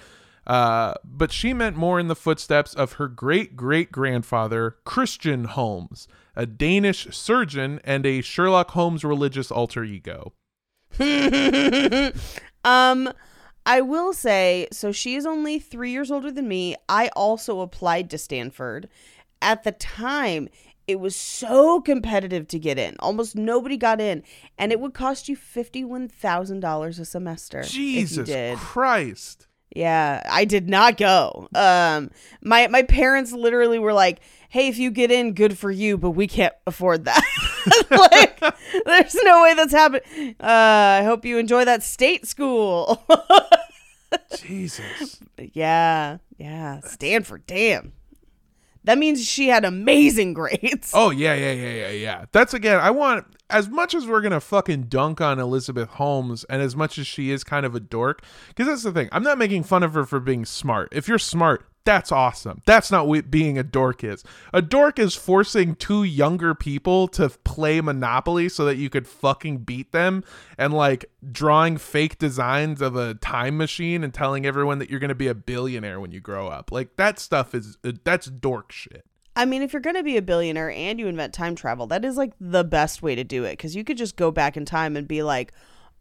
[0.47, 6.09] Uh, but she meant more in the footsteps of her great great grandfather, Christian Holmes,
[6.35, 10.33] a Danish surgeon and a Sherlock Holmes religious alter ego.
[12.65, 13.13] um
[13.65, 16.77] I will say so she is only 3 years older than me.
[16.89, 18.89] I also applied to Stanford.
[19.41, 20.49] At the time,
[20.87, 22.97] it was so competitive to get in.
[22.99, 24.23] Almost nobody got in,
[24.59, 28.59] and it would cost you $51,000 a semester if you Jesus did.
[28.59, 29.47] Christ.
[29.75, 31.49] Yeah, I did not go.
[31.55, 32.11] Um
[32.43, 36.11] my my parents literally were like, "Hey, if you get in, good for you, but
[36.11, 37.25] we can't afford that."
[37.91, 38.39] like
[38.85, 40.35] there's no way that's happening.
[40.41, 43.03] Uh I hope you enjoy that state school.
[44.39, 45.21] Jesus.
[45.39, 46.19] yeah.
[46.39, 47.93] Yeah, Stanford, damn.
[48.85, 50.91] That means she had amazing grades.
[50.95, 52.25] Oh yeah, yeah, yeah, yeah, yeah.
[52.33, 52.81] That's again.
[52.81, 56.99] I want as much as we're gonna fucking dunk on Elizabeth Holmes, and as much
[56.99, 59.09] as she is kind of a dork, because that's the thing.
[59.13, 60.89] I'm not making fun of her for being smart.
[60.93, 62.63] If you're smart, That's awesome.
[62.65, 64.23] That's not what being a dork is.
[64.53, 69.59] A dork is forcing two younger people to play Monopoly so that you could fucking
[69.59, 70.23] beat them
[70.57, 75.09] and like drawing fake designs of a time machine and telling everyone that you're going
[75.09, 76.71] to be a billionaire when you grow up.
[76.71, 79.05] Like that stuff is uh, that's dork shit.
[79.35, 82.05] I mean, if you're going to be a billionaire and you invent time travel, that
[82.05, 84.65] is like the best way to do it because you could just go back in
[84.65, 85.53] time and be like,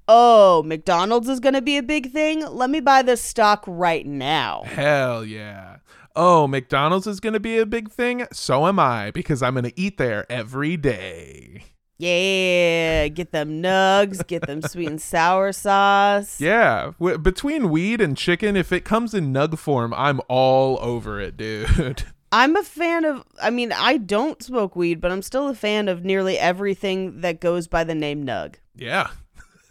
[0.07, 2.45] oh, McDonald's is going to be a big thing.
[2.45, 4.63] Let me buy this stock right now.
[4.65, 5.77] Hell yeah.
[6.15, 8.27] Oh, McDonald's is going to be a big thing.
[8.33, 11.63] So am I because I'm going to eat there every day.
[11.97, 16.41] Yeah, get them nugs, get them sweet and sour sauce.
[16.41, 21.19] Yeah, w- between weed and chicken, if it comes in nug form, I'm all over
[21.21, 22.05] it, dude.
[22.31, 25.87] I'm a fan of, I mean, I don't smoke weed, but I'm still a fan
[25.89, 28.55] of nearly everything that goes by the name Nug.
[28.75, 29.09] Yeah.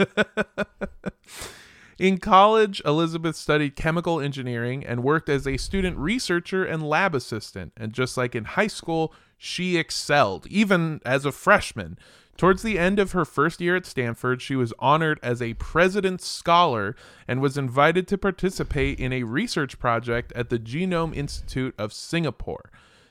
[1.98, 7.74] In college, Elizabeth studied chemical engineering and worked as a student researcher and lab assistant.
[7.76, 11.98] And just like in high school, she excelled, even as a freshman.
[12.38, 16.26] Towards the end of her first year at Stanford, she was honored as a President's
[16.26, 16.96] Scholar
[17.28, 22.70] and was invited to participate in a research project at the Genome Institute of Singapore.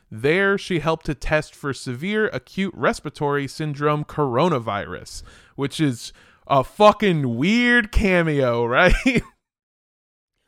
[0.09, 5.21] There, she helped to test for severe acute respiratory syndrome coronavirus,
[5.55, 6.11] which is
[6.49, 9.21] a fucking weird cameo, right?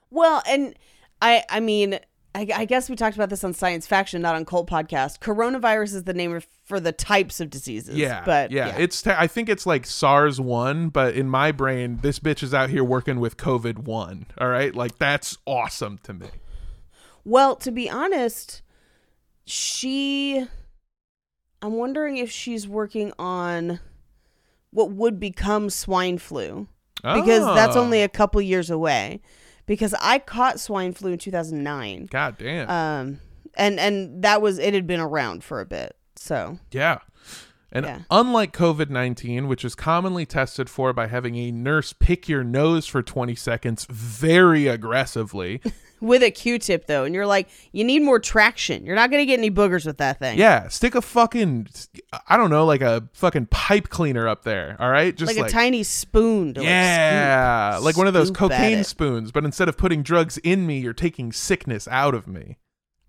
[0.10, 0.76] Well, and
[1.22, 2.00] I, I mean,
[2.34, 5.20] I, I guess we talked about this on Science Faction, not on Cult Podcast.
[5.20, 7.98] Coronavirus is the name of, for the types of diseases.
[7.98, 12.00] yeah, but yeah, it's te- I think it's like SARS one, but in my brain,
[12.02, 14.26] this bitch is out here working with COVID one.
[14.38, 16.28] All right, like that's awesome to me.
[17.24, 18.62] Well, to be honest,
[19.46, 20.46] she.
[21.64, 23.80] I'm wondering if she's working on
[24.72, 26.68] what would become swine flu
[27.04, 27.82] because that's Oh.
[27.82, 29.22] only a couple years away.
[29.68, 32.70] Because I caught swine flu in 2009, God damn.
[32.70, 33.20] um,
[33.56, 35.96] and and that was it had been around for a bit.
[36.16, 37.00] So Yeah.
[37.72, 38.00] And Yeah.
[38.10, 42.86] unlike COVID 19, which is commonly tested for by having a nurse pick your nose
[42.86, 45.62] for 20 seconds very aggressively,
[46.02, 48.86] with a Q-tip though, and you're like, you need more traction.
[48.86, 50.38] You're not gonna get any boogers with that thing.
[50.38, 51.68] yeah, stick a fucking,
[52.28, 55.16] I don't know, like a fucking pipe cleaner up there, all right?
[55.16, 56.56] Just like, a tiny spoon.
[56.56, 60.38] To like, yeah, scoop- like one of those cocaine spoons, but instead of putting drugs
[60.40, 62.58] in me, you're taking sickness out of me.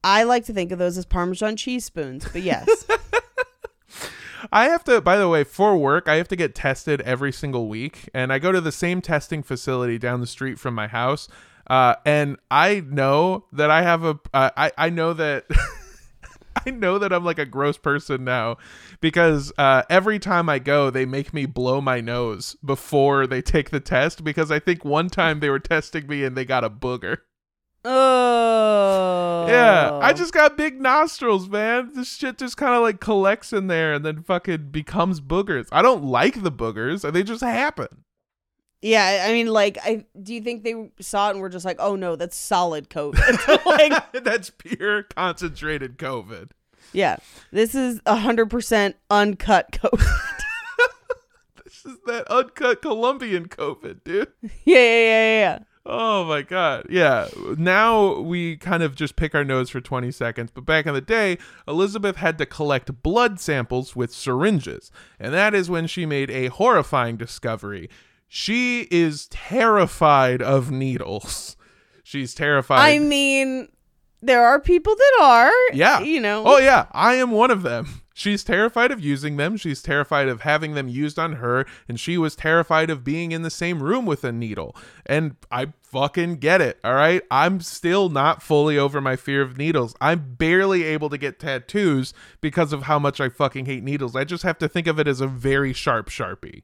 [0.05, 2.69] I like to think of those as Parmesan cheese spoons, but yes.
[4.53, 7.69] I have to, by the way, for work, I have to get tested every single
[7.69, 11.29] week, and I go to the same testing facility down the street from my house.
[11.73, 15.47] Uh, and I know that I have a, uh, I I know that.
[16.67, 18.59] I know that I'm like a gross person now
[19.01, 23.71] because uh, every time I go, they make me blow my nose before they take
[23.71, 26.69] the test because I think one time they were testing me and they got a
[26.69, 27.21] booger.
[27.87, 29.47] oh.
[29.49, 31.93] Yeah, I just got big nostrils, man.
[31.95, 35.69] This shit just kind of like collects in there and then fucking becomes boogers.
[35.73, 38.05] I don't like the boogers, they just happen.
[38.83, 41.77] Yeah, I mean, like, I do you think they saw it and were just like,
[41.79, 46.51] "Oh no, that's solid COVID." like, That's pure concentrated COVID.
[46.93, 47.17] yeah,
[47.53, 50.05] this is hundred percent uncut COVID.
[51.65, 54.29] This is that uncut Colombian COVID, dude.
[54.43, 55.59] yeah, yeah, yeah, yeah.
[55.85, 56.87] Oh my god.
[56.91, 57.29] Yeah.
[57.59, 61.01] Now we kind of just pick our nose for 20 seconds, but back in the
[61.01, 64.93] day, Elizabeth had to collect blood samples with syringes.
[65.19, 67.89] And that is when she made a horrifying discovery.
[68.35, 71.55] She is terrified of needles.
[72.03, 72.79] She's terrified.
[72.79, 73.69] I mean,
[74.23, 75.53] there are people that are.
[75.75, 76.01] Yeah.
[76.01, 76.43] you know.
[76.47, 78.01] Oh yeah, I am one of them.
[78.15, 79.59] She's terrified of using them.
[79.59, 83.43] She's terrified of having them used on her, and she was terrified of being in
[83.43, 84.75] the same room with a needle.
[85.05, 86.79] And I fucking get it.
[86.83, 89.95] All right, I'm still not fully over my fear of needles.
[90.01, 94.17] I'm barely able to get tattoos because of how much I fucking hate needles.
[94.17, 96.63] I just have to think of it as a very sharp sharpie.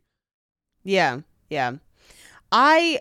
[0.83, 1.73] Yeah, yeah.
[2.53, 3.01] I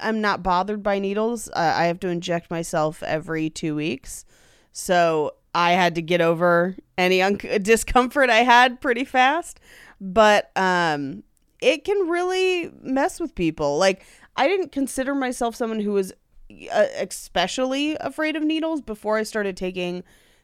[0.00, 1.48] I'm not bothered by needles.
[1.48, 4.24] Uh, I have to inject myself every two weeks,
[4.72, 9.60] so I had to get over any un- discomfort I had pretty fast.
[10.00, 11.22] But um,
[11.60, 13.78] it can really mess with people.
[13.78, 14.04] Like
[14.36, 16.12] I didn't consider myself someone who was
[16.72, 20.02] uh, especially afraid of needles before I started taking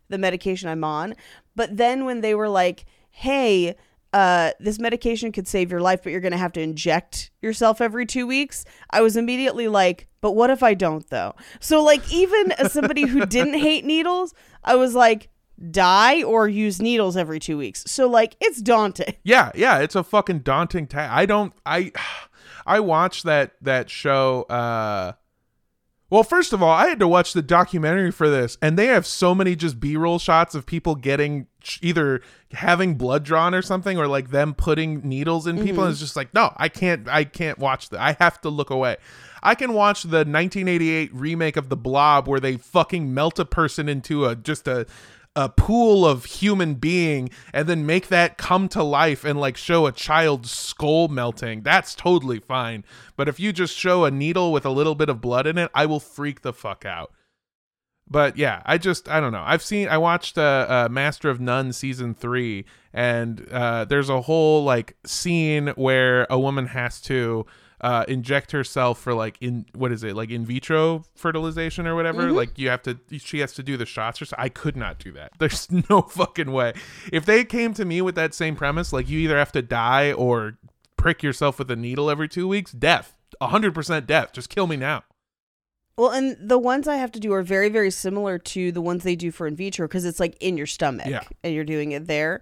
[0.09, 1.14] the medication I'm on.
[1.54, 3.74] But then when they were like, "Hey,"
[4.12, 7.81] uh, this medication could save your life, but you're going to have to inject yourself
[7.81, 8.64] every two weeks.
[8.90, 11.35] I was immediately like, but what if I don't, though?
[11.61, 15.29] So, like, even as somebody who didn't hate needles, I was like,
[15.71, 17.85] die or use needles every two weeks.
[17.87, 19.14] So, like, it's daunting.
[19.25, 21.12] Yeah, yeah, it's a fucking daunting task.
[21.12, 21.92] I don't I
[22.66, 25.12] I watched that that show uh
[26.09, 29.05] Well, first of all, I had to watch the documentary for this, and they have
[29.05, 31.49] so many just B roll shots of people getting
[31.83, 35.71] either having blood drawn or something, or like them putting needles in people.
[35.71, 35.90] And mm-hmm.
[35.90, 38.01] it's just like, no, I can't, I can't watch that.
[38.01, 38.99] I have to look away.
[39.42, 43.88] I can watch the 1988 remake of The Blob where they fucking melt a person
[43.88, 44.87] into a just a
[45.37, 49.87] a pool of human being and then make that come to life and like show
[49.87, 51.61] a child's skull melting.
[51.61, 52.85] That's totally fine.
[53.16, 55.70] But if you just show a needle with a little bit of blood in it
[55.75, 57.12] i will freak the fuck out.
[58.09, 59.44] But yeah i just i don't know.
[59.44, 64.22] I've seen i watched uh, uh master of none season three and uh there's a
[64.22, 67.44] whole like scene where a woman has to
[67.80, 72.32] uh, inject herself for like in what is it like in vitro fertilization or whatever?
[72.32, 75.12] Like you have to she has to do the shots or i could not do
[75.12, 75.32] that.
[75.38, 76.72] There's no fucking way.
[77.12, 80.12] If they came to me with that same premise like you either have to die
[80.12, 80.58] or
[80.96, 83.12] prick yourself with a needle every two weeks death.
[83.42, 84.32] 100% death.
[84.32, 85.02] Just kill me now.
[85.98, 89.02] Well, and the ones I have to do are very, very similar to the ones
[89.02, 91.22] they do for in vitro because it's like in your stomach Yeah.
[91.42, 92.40] and you're doing it there.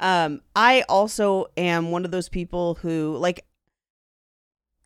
[0.00, 3.44] Um, I also am one of those people who like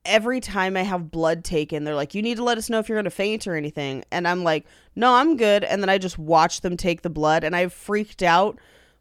[0.05, 2.89] every time I have blood taken, they're like, "You need to let us know if
[2.89, 4.65] you're going to faint or anything," and I'm like,
[4.97, 8.23] "No, I'm good." And then I just watch them take the blood, and I've freaked
[8.23, 8.59] out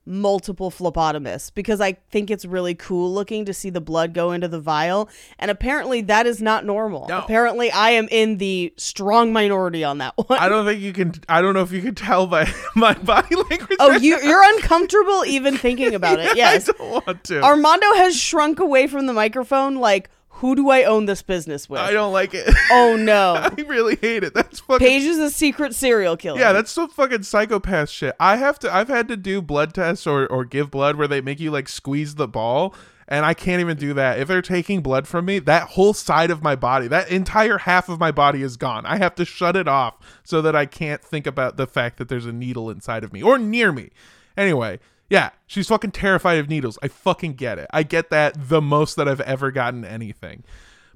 [0.10, 4.48] multiple phlebotomists because I think it's really cool looking to see the blood go into
[4.48, 7.08] the vial, and apparently that is not normal.
[7.10, 7.20] No.
[7.20, 10.40] Apparently, I am in the strong minority on that one.
[10.40, 13.36] i don't think you can i don't know if you can tell by my body
[13.36, 14.24] language Oh, right you now.
[14.24, 16.38] you're uncomfortable even thinking about it.
[16.38, 16.70] Yes.
[16.70, 20.84] i don't want to Armando has shrunk away from the microphone like who do I
[20.84, 21.80] own this business with?
[21.80, 23.36] i don't like it Oh no.
[23.58, 26.40] i really hate it that's fucking Paige is a secret serial killer.
[26.40, 28.16] Yeah, that's some fucking psychopath shit.
[28.20, 31.22] I have to I've had to do blood tests or or give blood where they
[31.22, 32.74] make you like squeeze the ball
[33.08, 34.20] and I can't even do that.
[34.20, 37.88] If they're taking blood from me, that whole side of my body, that entire half
[37.88, 38.86] of my body is gone.
[38.86, 42.10] I have to shut it off so that I can't think about the fact that
[42.10, 43.92] there's a needle inside of me or near me.
[44.36, 46.78] Anyway, yeah, she's fucking terrified of needles.
[46.82, 47.68] I fucking get it.
[47.72, 50.44] I get that the most that I've ever gotten anything.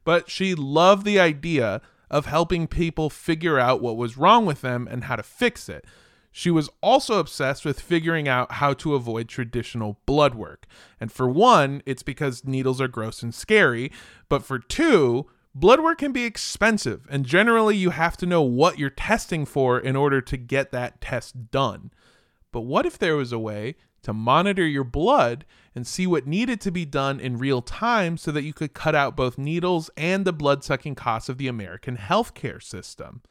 [0.03, 4.87] But she loved the idea of helping people figure out what was wrong with them
[4.91, 5.85] and how to fix it.
[6.31, 10.65] She was also obsessed with figuring out how to avoid traditional blood work.
[10.99, 13.91] And for one, it's because needles are gross and scary.
[14.29, 17.05] But for two, blood work can be expensive.
[17.09, 21.01] And generally, you have to know what you're testing for in order to get that
[21.01, 21.91] test done.
[22.51, 26.59] But what if there was a way to monitor your blood and see what needed
[26.61, 30.25] to be done in real time so that you could cut out both needles and
[30.25, 33.21] the blood sucking costs of the American healthcare system?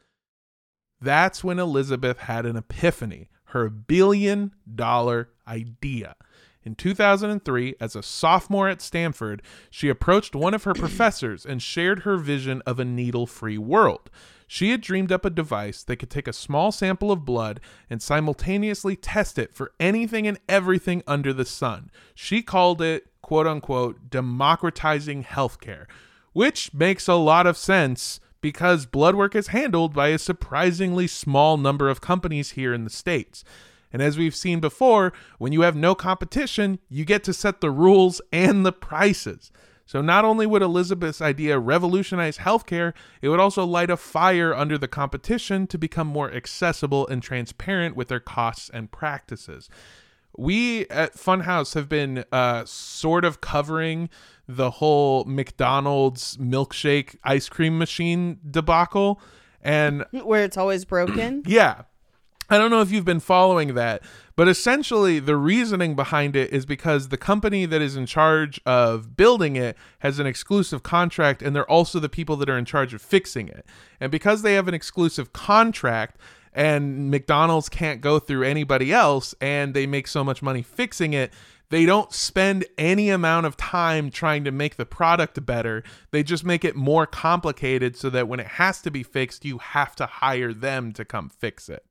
[0.99, 6.15] That's when Elizabeth had an epiphany, her billion dollar idea.
[6.63, 11.99] In 2003, as a sophomore at Stanford, she approached one of her professors and shared
[11.99, 14.11] her vision of a needle free world.
[14.53, 18.01] She had dreamed up a device that could take a small sample of blood and
[18.01, 21.89] simultaneously test it for anything and everything under the sun.
[22.13, 25.85] She called it, quote unquote, democratizing healthcare,
[26.33, 31.55] which makes a lot of sense because blood work is handled by a surprisingly small
[31.55, 33.45] number of companies here in the States.
[33.93, 37.71] And as we've seen before, when you have no competition, you get to set the
[37.71, 39.49] rules and the prices.
[39.91, 44.77] So not only would Elizabeth's idea revolutionize healthcare, it would also light a fire under
[44.77, 49.69] the competition to become more accessible and transparent with their costs and practices.
[50.37, 54.09] We at Funhouse have been uh, sort of covering
[54.47, 59.19] the whole McDonald's milkshake ice cream machine debacle.
[59.61, 61.43] And Where it's always broken.
[61.45, 61.81] yeah.
[62.51, 64.03] I don't know if you've been following that,
[64.35, 69.15] but essentially the reasoning behind it is because the company that is in charge of
[69.15, 72.93] building it has an exclusive contract and they're also the people that are in charge
[72.93, 73.65] of fixing it.
[74.01, 76.17] And because they have an exclusive contract
[76.51, 81.31] and McDonald's can't go through anybody else and they make so much money fixing it,
[81.69, 85.83] they don't spend any amount of time trying to make the product better.
[86.11, 89.59] They just make it more complicated so that when it has to be fixed, you
[89.59, 91.85] have to hire them to come fix it.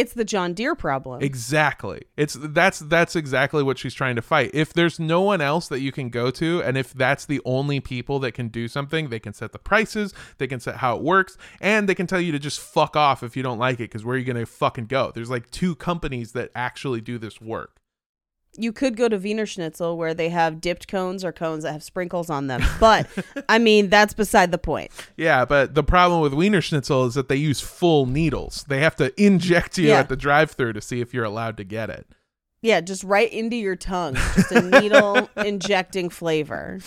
[0.00, 1.22] It's the John Deere problem.
[1.22, 2.00] Exactly.
[2.16, 4.50] It's that's that's exactly what she's trying to fight.
[4.54, 7.80] If there's no one else that you can go to and if that's the only
[7.80, 11.02] people that can do something, they can set the prices, they can set how it
[11.02, 13.90] works, and they can tell you to just fuck off if you don't like it
[13.90, 15.12] cuz where are you going to fucking go?
[15.14, 17.79] There's like two companies that actually do this work.
[18.56, 22.28] You could go to Wienerschnitzel where they have dipped cones or cones that have sprinkles
[22.28, 22.62] on them.
[22.80, 23.06] But
[23.48, 24.90] I mean, that's beside the point.
[25.16, 28.64] Yeah, but the problem with Wienerschnitzel is that they use full needles.
[28.68, 30.00] They have to inject you Yeah.
[30.00, 32.06] at the drive-through to see if you're allowed to get it.
[32.62, 34.14] Yeah, just right into your tongue.
[34.34, 36.80] Just a needle injecting flavor.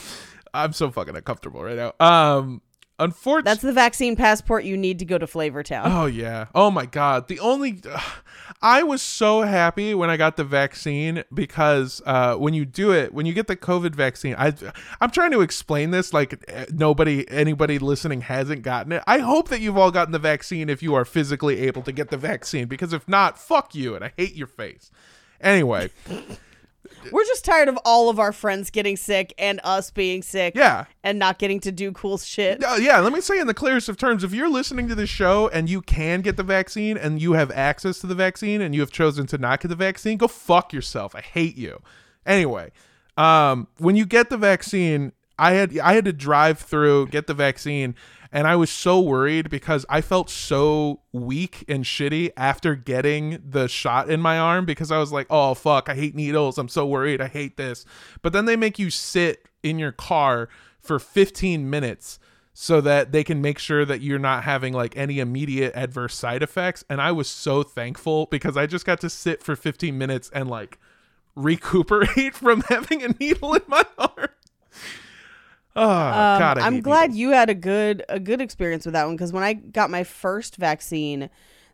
[0.53, 1.93] I'm so fucking uncomfortable right now.
[2.05, 2.61] Um
[3.00, 5.84] Unfortunately, That's the vaccine passport you need to go to Flavortown.
[5.86, 6.46] Oh yeah.
[6.54, 7.28] Oh my god.
[7.28, 7.82] The only
[8.62, 13.14] I was so happy when I got the vaccine because uh, when you do it,
[13.14, 14.54] when you get the COVID vaccine, I
[15.02, 19.04] I'm trying to explain this like eh, nobody anybody listening hasn't gotten it.
[19.08, 22.10] I hope that you've all gotten the vaccine if you are physically able to get
[22.10, 24.91] the vaccine because if not, fuck you and I hate your face.
[25.41, 25.89] Anyway,
[27.12, 30.86] We're just tired of all of our friends getting sick and us being sick yeah.
[31.04, 32.64] and not getting to do cool shit.
[32.64, 35.10] Uh, yeah, let me say in the clearest of terms, if you're listening to this
[35.10, 38.74] show and you can get the vaccine and you have access to the vaccine and
[38.74, 41.16] you have chosen to not get the vaccine, go fuck yourself.
[41.16, 41.82] I hate you.
[42.26, 42.72] Anyway,
[43.18, 47.34] um, when you get the vaccine, I had I had to drive through get the
[47.34, 47.96] vaccine
[48.34, 53.68] and I was so worried because I felt so weak and shitty after getting the
[53.68, 56.58] shot in my arm because I was like, "Oh fuck, I hate needles.
[56.58, 57.22] I'm so worried.
[57.22, 57.86] I hate this."
[58.22, 60.50] But then they make you sit in your car
[60.82, 62.20] for 15 minutes
[62.54, 66.44] so that they can make sure that you're not having like any immediate adverse side
[66.44, 70.30] effects and I was so thankful because I just got to sit for 15 minutes
[70.34, 70.78] and like
[71.36, 74.30] recuperate from having a needle in my arm.
[75.76, 77.18] Oh Um, god, I I'm glad needles.
[77.18, 80.04] you had a good a good experience with that one because when I got my
[80.04, 81.30] first vaccine,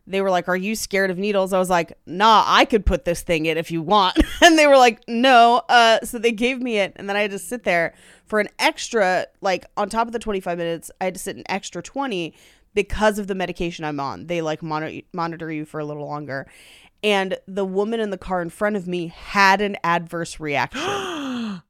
[0.06, 3.04] they were like, "Are you scared of needles?" I was like, "Nah, I could put
[3.04, 6.60] this thing in if you want." and they were like, "No." Uh, so they gave
[6.60, 7.94] me it, and then I had to sit there
[8.24, 11.44] for an extra, like on top of the 25 minutes, I had to sit an
[11.48, 12.32] extra 20
[12.74, 14.28] because of the medication I'm on.
[14.28, 16.46] They like monitor monitor you for a little longer.
[17.02, 20.80] And the woman in the car in front of me had an adverse reaction.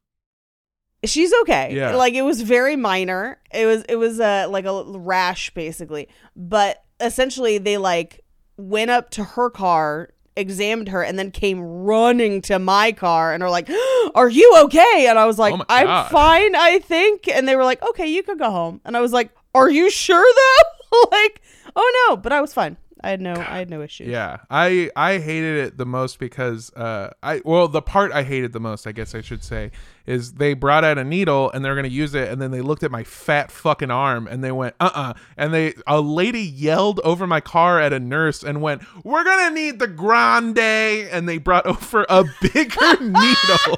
[1.03, 1.75] She's okay.
[1.75, 1.95] Yeah.
[1.95, 3.39] Like it was very minor.
[3.51, 6.07] It was it was a like a rash basically.
[6.35, 8.23] But essentially they like
[8.57, 13.41] went up to her car, examined her, and then came running to my car and
[13.41, 13.69] are like,
[14.15, 15.07] Are you okay?
[15.07, 17.27] And I was like, Oh I'm fine, I think.
[17.27, 18.81] And they were like, Okay, you could go home.
[18.85, 20.71] And I was like, Are you sure though?
[21.11, 21.41] like,
[21.75, 22.77] oh no, but I was fine.
[23.03, 24.07] I had no I had no issues.
[24.07, 28.53] Yeah, I I hated it the most because uh I well the part I hated
[28.53, 29.71] the most I guess I should say
[30.05, 32.83] is they brought out a needle and they're gonna use it and then they looked
[32.83, 36.99] at my fat fucking arm and they went uh uh and they a lady yelled
[37.03, 41.39] over my car at a nurse and went we're gonna need the grande and they
[41.39, 43.77] brought over a bigger needle.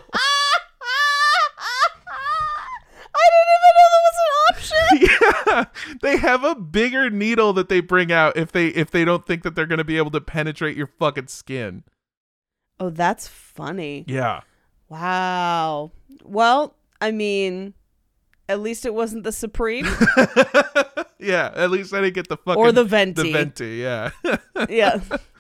[3.16, 4.86] I didn't even know that was an option.
[5.02, 5.33] yeah,
[6.02, 9.44] they have a bigger needle that they bring out if they if they don't think
[9.44, 11.84] that they're gonna be able to penetrate your fucking skin.
[12.80, 14.06] Oh, that's funny.
[14.08, 14.42] Yeah.
[14.90, 15.92] Wow.
[16.24, 17.74] Well, I mean,
[18.50, 19.86] at least it wasn't the Supreme
[21.20, 23.24] yeah, at least I didn't get the fucking or the Venti.
[23.24, 23.76] the venti.
[23.78, 24.12] Yeah.
[24.70, 25.00] yeah.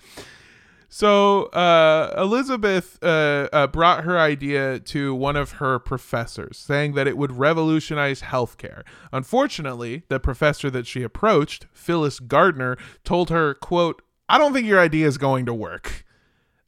[0.93, 7.07] so uh, Elizabeth uh, uh, brought her idea to one of her professors, saying that
[7.07, 8.83] it would revolutionize healthcare.
[9.11, 14.79] Unfortunately, the professor that she approached, Phyllis Gardner, told her, "quote I don't think your
[14.79, 16.05] idea is going to work."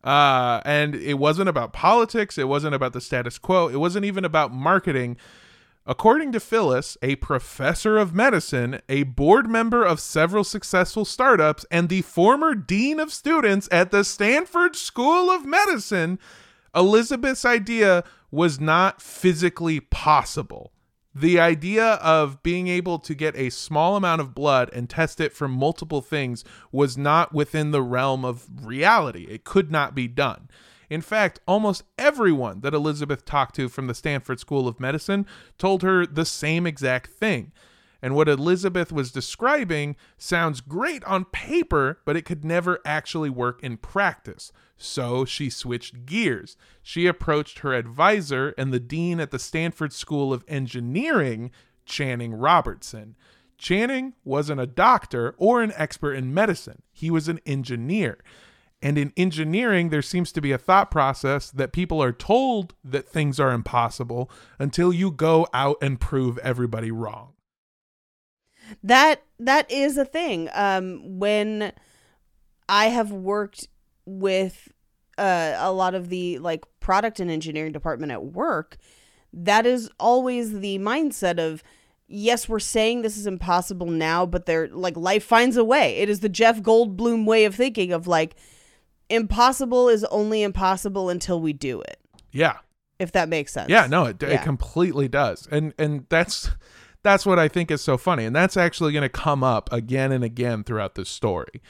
[0.03, 2.39] Uh, and it wasn't about politics.
[2.39, 3.67] It wasn't about the status quo.
[3.67, 5.17] It wasn't even about marketing.
[5.88, 11.89] According to Phyllis, a professor of medicine, a board member of several successful startups, and
[11.89, 16.17] the former dean of students at the Stanford School of Medicine,
[16.75, 20.71] Elizabeth's idea was not physically possible.
[21.13, 25.33] The idea of being able to get a small amount of blood and test it
[25.33, 29.27] for multiple things was not within the realm of reality.
[29.29, 30.49] It could not be done.
[30.89, 35.25] In fact, almost everyone that Elizabeth talked to from the Stanford School of Medicine
[35.57, 37.51] told her the same exact thing.
[38.01, 43.63] And what Elizabeth was describing sounds great on paper, but it could never actually work
[43.63, 44.51] in practice.
[44.77, 46.55] So she switched gears.
[46.83, 51.51] She approached her advisor and the dean at the Stanford School of Engineering,
[51.86, 53.15] Channing Robertson.
[53.57, 58.19] Channing wasn't a doctor or an expert in medicine, he was an engineer.
[58.86, 63.09] And in engineering, there seems to be a thought process that people are told that
[63.09, 64.29] things are impossible
[64.59, 67.33] until you go out and prove everybody wrong.
[68.83, 70.49] That that is a thing.
[70.53, 71.73] Um when
[72.69, 73.67] I have worked
[74.05, 74.71] with
[75.17, 78.77] uh, a lot of the like product and engineering department at work,
[79.33, 81.63] that is always the mindset of
[82.07, 85.97] yes, we're saying this is impossible now, but they're like life finds a way.
[85.97, 88.36] It is the Jeff Goldblum way of thinking of like
[89.10, 91.99] impossible is only impossible until we do it.
[92.32, 92.58] Yeah.
[92.99, 93.70] If that makes sense.
[93.70, 95.47] Yeah, no, it, it completely does.
[95.51, 96.49] And and that's
[97.03, 98.26] that's what I think is so funny.
[98.26, 101.62] And that's actually going to come up again and again throughout this story.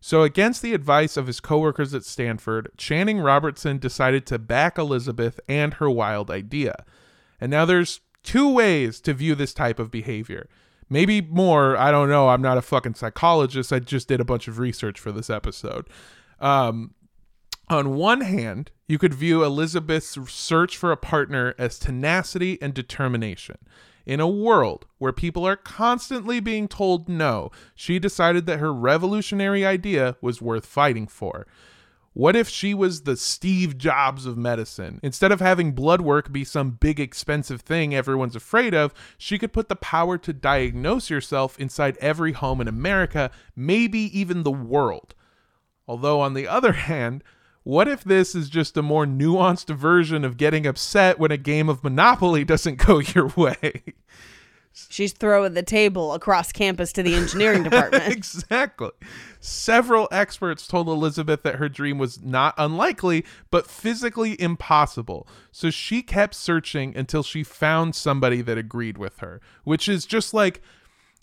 [0.00, 5.40] So against the advice of his coworkers at Stanford, Channing Robertson decided to back Elizabeth
[5.48, 6.84] and her wild idea.
[7.40, 10.46] And now there's two ways to view this type of behavior.
[10.90, 11.76] Maybe more.
[11.76, 12.28] I don't know.
[12.28, 13.72] I'm not a fucking psychologist.
[13.72, 15.88] I just did a bunch of research for this episode.
[16.44, 16.92] Um,
[17.70, 23.56] on one hand, you could view Elizabeth's search for a partner as tenacity and determination.
[24.04, 29.64] In a world where people are constantly being told no, she decided that her revolutionary
[29.64, 31.46] idea was worth fighting for.
[32.12, 35.00] What if she was the Steve Jobs of medicine?
[35.02, 39.54] Instead of having blood work be some big expensive thing everyone's afraid of, she could
[39.54, 45.14] put the power to diagnose yourself inside every home in America, maybe even the world.
[45.86, 47.22] Although, on the other hand,
[47.62, 51.68] what if this is just a more nuanced version of getting upset when a game
[51.68, 53.82] of Monopoly doesn't go your way?
[54.90, 58.08] She's throwing the table across campus to the engineering department.
[58.12, 58.90] exactly.
[59.38, 65.28] Several experts told Elizabeth that her dream was not unlikely, but physically impossible.
[65.52, 70.34] So she kept searching until she found somebody that agreed with her, which is just
[70.34, 70.60] like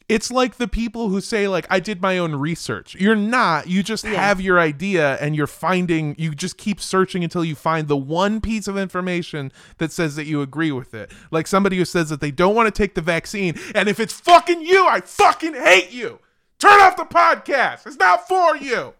[0.10, 2.96] it's like the people who say like I did my own research.
[2.96, 3.68] You're not.
[3.68, 7.88] You just have your idea and you're finding you just keep searching until you find
[7.88, 11.12] the one piece of information that says that you agree with it.
[11.32, 14.14] Like somebody who says that they don't want to take the vaccine and if it's
[14.14, 16.20] fucking you, I fucking hate you.
[16.60, 17.88] Turn off the podcast.
[17.88, 18.94] It's not for you.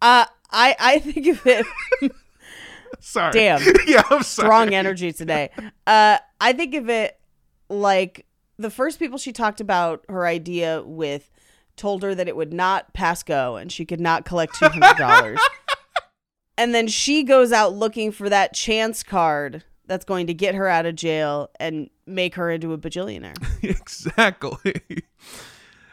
[0.00, 1.66] Uh, I I think of it
[3.02, 3.32] Sorry.
[3.32, 3.60] Damn.
[3.86, 4.46] yeah, I'm sorry.
[4.46, 5.50] strong energy today.
[5.86, 7.18] Uh, I think of it
[7.68, 8.26] like
[8.58, 11.30] the first people she talked about her idea with
[11.76, 14.96] told her that it would not pass go and she could not collect two hundred
[14.96, 15.40] dollars.
[16.58, 20.68] and then she goes out looking for that chance card that's going to get her
[20.68, 23.36] out of jail and make her into a bajillionaire.
[23.62, 25.02] exactly.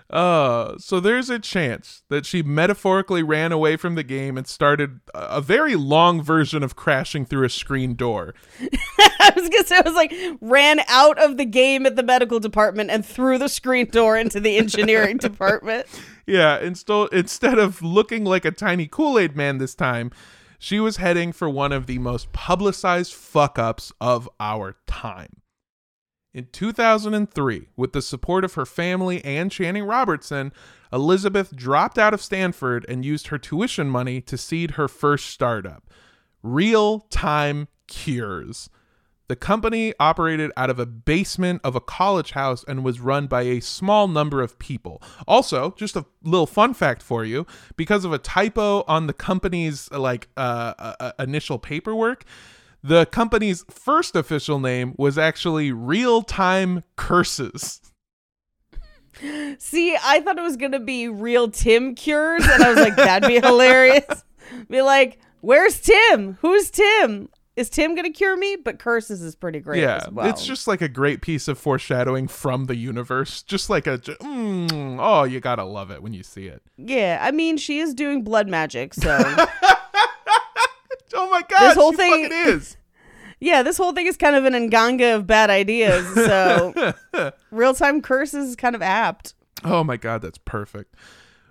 [0.10, 5.00] Uh, so there's a chance that she metaphorically ran away from the game and started
[5.14, 8.34] a very long version of crashing through a screen door.
[9.20, 12.40] I was gonna say I was like ran out of the game at the medical
[12.40, 15.86] department and through the screen door into the engineering department.
[16.26, 20.10] Yeah, insto- instead of looking like a tiny Kool Aid man this time,
[20.58, 25.42] she was heading for one of the most publicized fuck ups of our time.
[26.40, 30.54] In 2003, with the support of her family and Channing Robertson,
[30.94, 35.90] Elizabeth dropped out of Stanford and used her tuition money to seed her first startup,
[36.42, 38.70] Real Time Cures.
[39.28, 43.42] The company operated out of a basement of a college house and was run by
[43.42, 45.02] a small number of people.
[45.28, 49.92] Also, just a little fun fact for you, because of a typo on the company's
[49.92, 52.24] like uh, uh, uh, initial paperwork,
[52.84, 57.82] the company's first official name was actually Real Time Curses.
[59.58, 63.28] See, I thought it was gonna be real Tim cures, and I was like, that'd
[63.28, 64.06] be hilarious.
[64.70, 66.38] Be like, where's Tim?
[66.42, 67.30] Who's Tim?
[67.56, 68.56] Is Tim gonna cure me?
[68.56, 69.82] But curses is pretty great.
[69.82, 70.28] yeah, as well.
[70.28, 73.44] it's just like a great piece of foreshadowing from the universe.
[73.44, 76.64] Just like a, mm, oh, you gotta love it when you see it.
[76.78, 77.20] yeah.
[77.22, 79.18] I mean, she is doing blood magic, so
[81.14, 82.78] Oh my god, this whole thing- is.
[83.40, 83.64] yeah.
[83.64, 86.08] This whole thing is kind of an nganga of bad ideas.
[86.14, 86.94] So
[87.52, 89.34] real time curses is kind of apt.
[89.64, 90.96] Oh my god, that's perfect.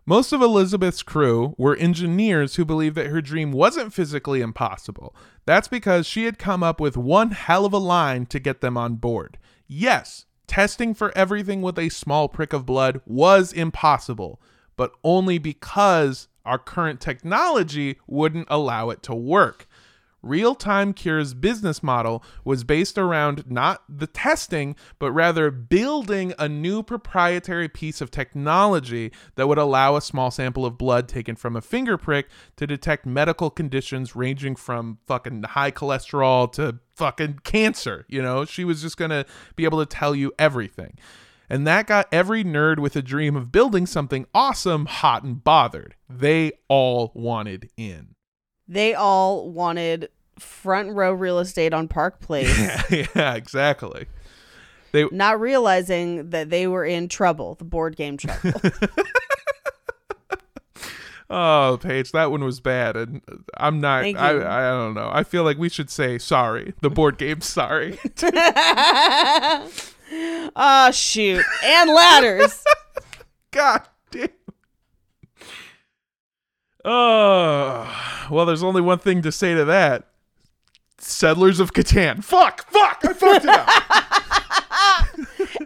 [0.06, 5.14] Most of Elizabeth's crew were engineers who believed that her dream wasn't physically impossible.
[5.44, 8.78] That's because she had come up with one hell of a line to get them
[8.78, 9.36] on board.
[9.66, 14.40] Yes, testing for everything with a small prick of blood was impossible,
[14.78, 19.68] but only because our current technology wouldn't allow it to work.
[20.22, 26.48] Real Time Cure's business model was based around not the testing, but rather building a
[26.48, 31.54] new proprietary piece of technology that would allow a small sample of blood taken from
[31.54, 32.26] a finger prick
[32.56, 38.04] to detect medical conditions ranging from fucking high cholesterol to fucking cancer.
[38.08, 39.24] You know, she was just gonna
[39.54, 40.98] be able to tell you everything.
[41.50, 45.94] And that got every nerd with a dream of building something awesome hot and bothered.
[46.08, 48.14] They all wanted in.
[48.66, 52.56] They all wanted front row real estate on Park Place,
[52.90, 54.06] yeah, exactly.
[54.92, 58.60] They not realizing that they were in trouble, the board game trouble.
[61.30, 63.22] oh, Paige, that one was bad, and
[63.56, 64.02] I'm not.
[64.02, 64.44] Thank I you.
[64.44, 65.10] I don't know.
[65.12, 66.74] I feel like we should say sorry.
[66.82, 67.98] The board game, sorry.
[70.10, 72.64] Oh shoot, and ladders.
[73.50, 74.28] God damn.
[76.84, 80.04] Oh, well, there's only one thing to say to that.
[80.98, 82.22] Settlers of Catan.
[82.24, 83.68] Fuck, fuck, I fucked it up.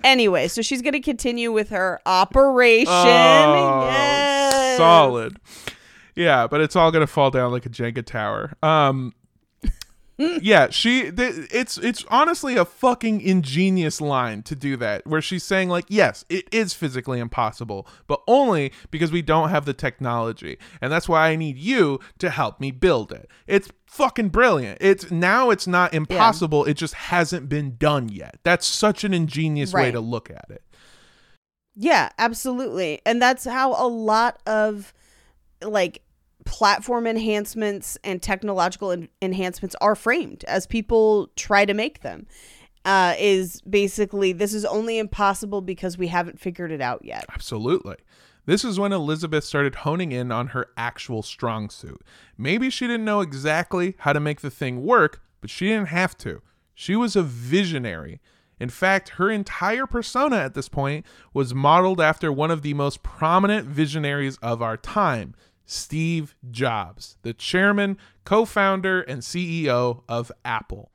[0.05, 2.93] anyway, so she's gonna continue with her operation.
[2.93, 4.77] Oh, Yes.
[4.77, 5.37] solid.
[6.15, 8.53] Yeah, but it's all gonna fall down like a Jenga tower.
[8.63, 9.15] Um,
[10.19, 15.45] yeah, she th- it's it's honestly a fucking ingenious line to do that where she's
[15.45, 20.59] saying like, "Yes, it is physically impossible, but only because we don't have the technology.
[20.81, 24.79] And that's why I need you to help me build it." It's fucking brilliant.
[24.81, 28.39] It's now it's not impossible, it just hasn't been done yet.
[28.43, 30.63] That's such an ingenious way to look at it.
[31.75, 33.01] Yeah, absolutely.
[33.07, 34.93] And that's how a lot of
[35.63, 36.03] like
[36.45, 42.27] platform enhancements and technological en- enhancements are framed as people try to make them.
[42.85, 47.25] Uh, is basically this is only impossible because we haven't figured it out yet.
[47.33, 47.95] Absolutely.
[48.45, 52.03] This is when Elizabeth started honing in on her actual strong suit.
[52.37, 56.19] Maybe she didn't know exactly how to make the thing work, but she didn't have
[56.19, 56.43] to.
[56.75, 58.21] She was a visionary.
[58.59, 63.03] In fact, her entire persona at this point was modeled after one of the most
[63.03, 65.35] prominent visionaries of our time,
[65.65, 70.93] Steve Jobs, the chairman, co founder, and CEO of Apple.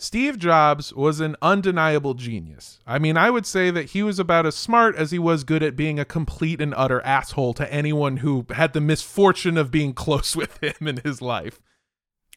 [0.00, 2.78] Steve Jobs was an undeniable genius.
[2.86, 5.60] I mean, I would say that he was about as smart as he was good
[5.60, 9.92] at being a complete and utter asshole to anyone who had the misfortune of being
[9.94, 11.60] close with him in his life.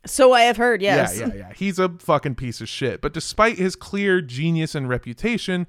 [0.07, 1.19] So I have heard, yes.
[1.19, 1.53] Yeah, yeah, yeah.
[1.55, 2.99] He's a fucking piece of shit.
[2.99, 5.67] But despite his clear genius and reputation,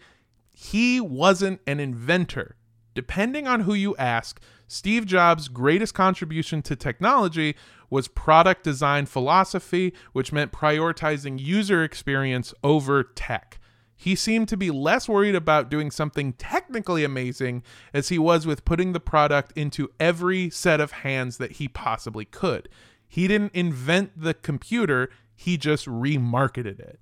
[0.50, 2.56] he wasn't an inventor.
[2.94, 4.40] Depending on who you ask,
[4.72, 7.54] Steve Jobs' greatest contribution to technology
[7.90, 13.60] was product design philosophy, which meant prioritizing user experience over tech.
[13.94, 17.62] He seemed to be less worried about doing something technically amazing
[17.92, 22.24] as he was with putting the product into every set of hands that he possibly
[22.24, 22.70] could.
[23.06, 26.98] He didn't invent the computer, he just remarketed it.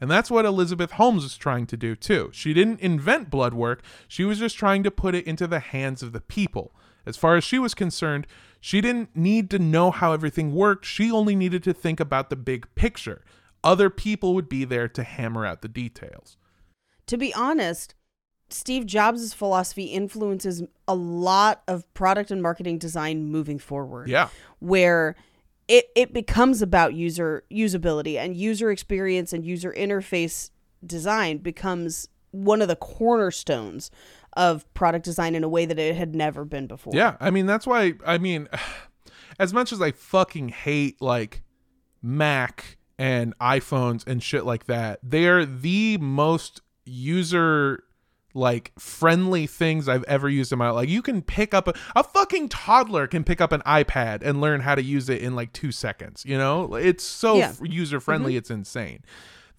[0.00, 2.30] And that's what Elizabeth Holmes was trying to do too.
[2.32, 6.02] She didn't invent blood work, she was just trying to put it into the hands
[6.02, 6.74] of the people.
[7.06, 8.26] As far as she was concerned,
[8.60, 12.36] she didn't need to know how everything worked, she only needed to think about the
[12.36, 13.24] big picture.
[13.64, 16.36] Other people would be there to hammer out the details.
[17.06, 17.94] To be honest,
[18.48, 24.08] Steve Jobs' philosophy influences a lot of product and marketing design moving forward.
[24.08, 24.28] Yeah.
[24.58, 25.16] Where
[25.68, 30.50] it, it becomes about user usability and user experience and user interface
[30.84, 33.90] design becomes one of the cornerstones
[34.34, 36.92] of product design in a way that it had never been before.
[36.94, 38.48] Yeah, I mean that's why I mean
[39.38, 41.42] as much as I fucking hate like
[42.02, 47.84] Mac and iPhones and shit like that, they're the most user
[48.34, 52.02] like friendly things I've ever used in my like you can pick up a, a
[52.02, 55.52] fucking toddler can pick up an iPad and learn how to use it in like
[55.52, 56.74] 2 seconds, you know?
[56.74, 57.52] It's so Yeah.
[57.62, 58.04] user mm-hmm.
[58.04, 59.04] friendly it's insane.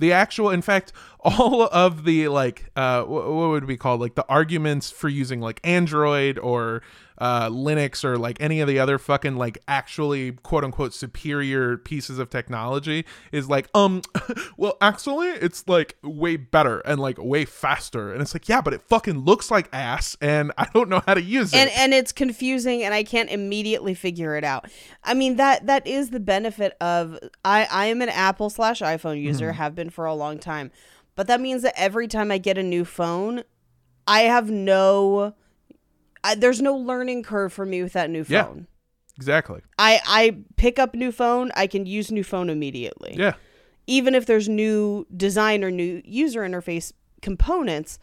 [0.03, 0.91] The actual in fact
[1.21, 5.61] all of the like uh what would we call like the arguments for using like
[5.63, 6.83] Android or
[7.19, 12.17] uh Linux or like any of the other fucking like actually quote unquote superior pieces
[12.19, 14.01] of technology is like um
[14.57, 18.73] well actually it's like way better and like way faster and it's like yeah but
[18.73, 21.57] it fucking looks like ass and I don't know how to use it.
[21.57, 24.69] and and it's confusing and i can't immediately figure it out
[25.03, 29.21] i mean that that is the benefit of i i am an apple slash iphone
[29.21, 29.57] user Mm-hmm.
[29.57, 30.71] have been for a long time
[31.15, 33.43] but that means that every time i get a new phone
[34.07, 35.33] i have no
[36.23, 38.43] I, there's no learning curve for me with that new Yeah.
[38.45, 38.67] phone
[39.17, 39.61] exactly.
[39.77, 43.33] i i pick up new phone i can use new phone immediately Yeah.
[43.87, 47.99] even if there's new design or new user interface components,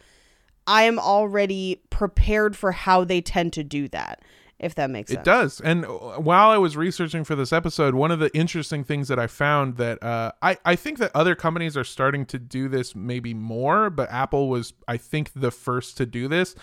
[0.67, 4.21] I am already prepared for how they tend to do that,
[4.59, 5.19] if that makes sense.
[5.21, 5.61] It does.
[5.61, 9.19] And uh, while I was researching for this episode, one of the interesting things that
[9.19, 12.95] I found that uh, I, I think that other companies are starting to do this
[12.95, 16.55] maybe more, but Apple was, I think, the first to do this.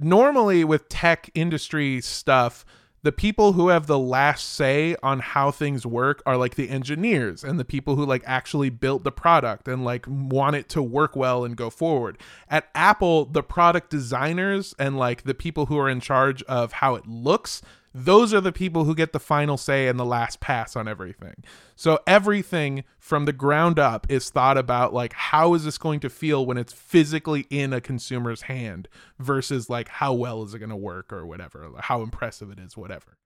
[0.00, 2.64] Normally, with tech industry stuff,
[3.02, 7.42] the people who have the last say on how things work are like the engineers
[7.42, 11.16] and the people who like actually built the product and like want it to work
[11.16, 12.18] well and go forward.
[12.48, 16.94] At Apple, the product designers and like the people who are in charge of how
[16.94, 17.62] it looks,
[17.92, 21.42] those are the people who get the final say and the last pass on everything.
[21.74, 26.10] So everything from the ground up is thought about like how is this going to
[26.10, 28.88] feel when it's physically in a consumer's hand
[29.18, 32.60] versus like how well is it going to work or whatever, or how impressive it
[32.60, 33.16] is, whatever.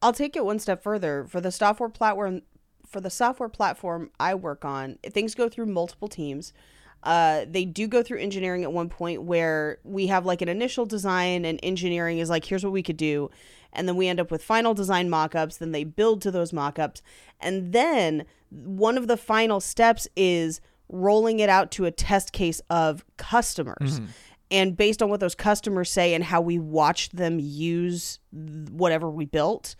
[0.00, 1.26] I'll take it one step further.
[1.28, 2.42] For the software platform
[2.86, 6.52] for the software platform I work on, things go through multiple teams.
[7.02, 10.86] Uh, they do go through engineering at one point where we have like an initial
[10.86, 13.30] design and engineering is like here's what we could do
[13.74, 17.02] and then we end up with final design mock-ups then they build to those mock-ups
[17.40, 22.60] and then one of the final steps is rolling it out to a test case
[22.70, 24.00] of customers.
[24.00, 24.06] Mm-hmm.
[24.50, 29.24] And based on what those customers say and how we watched them use whatever we
[29.24, 29.74] built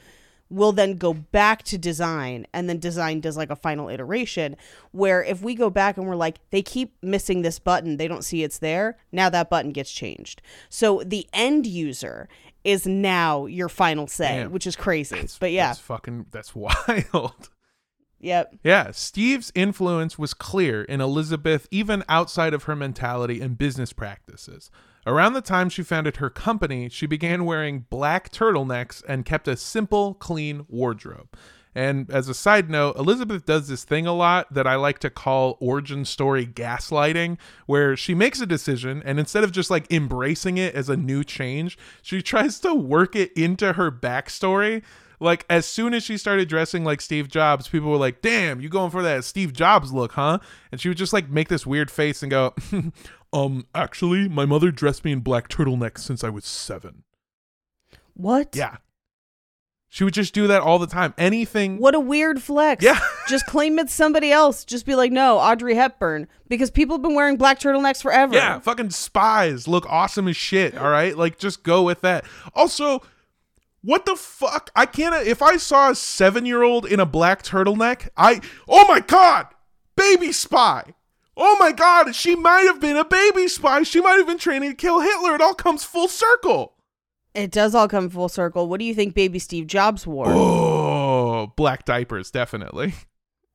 [0.50, 4.56] we'll then go back to design and then design does like a final iteration
[4.92, 8.24] where if we go back and we're like they keep missing this button they don't
[8.24, 10.42] see it's there now that button gets changed.
[10.68, 12.28] So the end user
[12.64, 14.52] is now your final say Damn.
[14.52, 17.50] which is crazy That's- but yeah that's fucking that's wild.
[18.20, 23.92] yep Yeah, Steve's influence was clear in Elizabeth, even outside of her mentality and business
[23.92, 24.70] practices.
[25.06, 29.56] Around the time she founded her company, she began wearing black turtlenecks and kept a
[29.56, 31.28] simple, clean wardrobe.
[31.74, 35.10] And as a side note, Elizabeth does this thing a lot that I like to
[35.10, 40.56] call origin story gaslighting, where she makes a decision and instead of just like embracing
[40.58, 44.82] it as a new change, she tries to work it into her backstory
[45.20, 48.68] like as soon as she started dressing like Steve Jobs, people were like, "Damn, you
[48.68, 50.38] going for that Steve Jobs look, huh?"
[50.70, 52.54] And she would just like make this weird face and go,
[53.32, 57.04] "Um, actually, my mother dressed me in black turtlenecks since I was 7."
[58.14, 58.76] what Yeah.
[59.94, 61.14] She would just do that all the time.
[61.16, 62.98] Anything what a weird flex Yeah.
[63.28, 67.14] just claim it's somebody else just be like no audrey hepburn because people have been
[67.14, 71.16] wearing black turtlenecks forever Yeah, fucking spies look awesome as shit, all right?
[71.16, 72.24] Like just go with that.
[72.56, 73.02] Also,
[73.82, 74.72] what the fuck?
[74.74, 79.46] I can't if I saw a 7-year-old in a black turtleneck, I Oh my god!
[79.94, 80.94] Baby spy.
[81.36, 83.84] Oh my god, she might have been a baby spy.
[83.84, 85.36] She might have been training to kill Hitler.
[85.36, 86.73] It all comes full circle.
[87.34, 88.68] It does all come full circle.
[88.68, 90.26] What do you think baby Steve Jobs wore?
[91.16, 92.94] Oh, black diapers, definitely.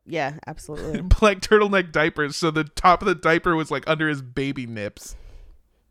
[0.06, 1.02] Yeah, absolutely.
[1.20, 5.16] Black turtleneck diapers, so the top of the diaper was like under his baby nips.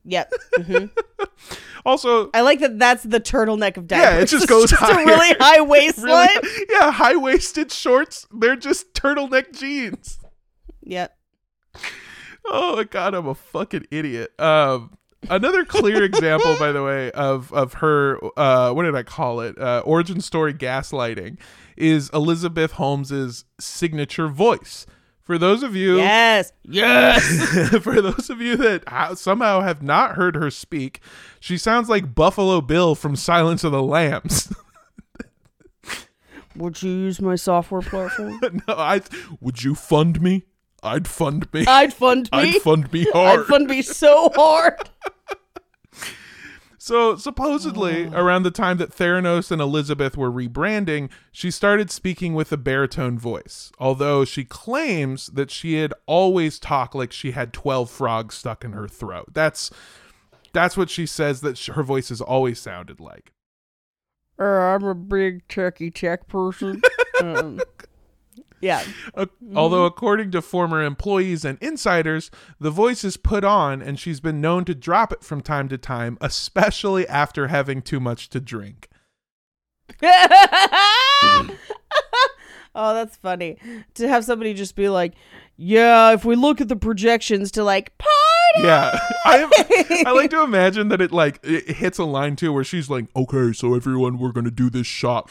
[0.05, 0.32] yep.
[0.57, 0.86] hmm
[1.86, 4.05] Also, I like that that's the turtleneck of diapers.
[4.05, 5.05] Yeah, it just It's goes just higher.
[5.05, 6.28] a really high waistline.
[6.43, 8.26] really, yeah, high waisted shorts.
[8.32, 10.18] They're just turtleneck jeans.
[10.82, 11.16] Yep.
[12.45, 14.32] Oh my god, I'm a fucking idiot.
[14.41, 14.97] Um,
[15.30, 19.58] another clear example, by the way, of of her uh, what did I call it?
[19.58, 21.38] Uh, origin story gaslighting
[21.76, 24.86] is Elizabeth Holmes's signature voice.
[25.22, 26.52] For those of you, Yes.
[26.64, 27.68] Yes.
[27.82, 31.00] for those of you that ha- somehow have not heard her speak,
[31.38, 34.50] she sounds like Buffalo Bill from Silence of the Lambs.
[36.56, 38.40] Would you use my software platform?
[38.42, 39.02] no, I
[39.40, 40.44] would you fund me?
[40.83, 41.64] I'd fund me.
[41.66, 42.39] I'd fund me.
[42.39, 43.41] I'd fund me hard.
[43.41, 44.91] I'd fund me so hard.
[46.89, 52.51] So supposedly, around the time that Theranos and Elizabeth were rebranding, she started speaking with
[52.51, 53.70] a baritone voice.
[53.79, 58.72] Although she claims that she had always talked like she had twelve frogs stuck in
[58.72, 59.35] her throat.
[59.35, 59.70] That's
[60.55, 63.33] that's what she says that sh- her voice has always sounded like.
[64.41, 66.81] Uh, I'm a big techie tech person.
[67.22, 67.61] um,
[68.61, 68.84] yeah.
[69.54, 69.86] Although, mm-hmm.
[69.86, 72.30] according to former employees and insiders,
[72.61, 75.78] the voice is put on and she's been known to drop it from time to
[75.78, 78.88] time, especially after having too much to drink.
[80.02, 81.48] oh,
[82.74, 83.59] that's funny.
[83.94, 85.14] To have somebody just be like,
[85.56, 88.12] yeah, if we look at the projections to like party.
[88.57, 92.64] Yeah, I I like to imagine that it like it hits a line too where
[92.64, 95.30] she's like, "Okay, so everyone, we're gonna do this shot."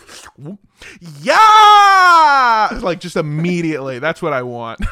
[1.21, 3.99] Yeah, like just immediately.
[3.99, 4.79] That's what I want.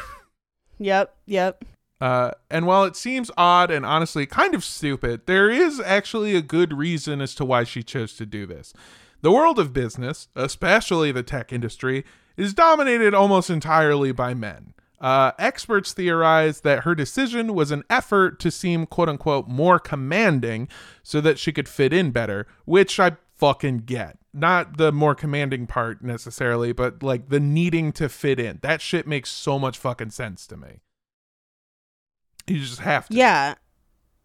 [0.78, 1.64] Yep, yep.
[2.02, 6.42] Uh, and while it seems odd and honestly kind of stupid, there is actually a
[6.42, 8.74] good reason as to why she chose to do this.
[9.22, 12.04] The world of business, especially the tech industry,
[12.36, 14.74] is dominated almost entirely by men.
[15.00, 20.68] Uh, experts theorize that her decision was an effort to seem quote unquote more commanding
[21.02, 24.18] so that she could fit in better, which I fucking get.
[24.32, 28.58] Not the more commanding part necessarily, but like the needing to fit in.
[28.62, 30.80] That shit makes so much fucking sense to me.
[32.46, 33.14] You just have to.
[33.14, 33.54] Yeah,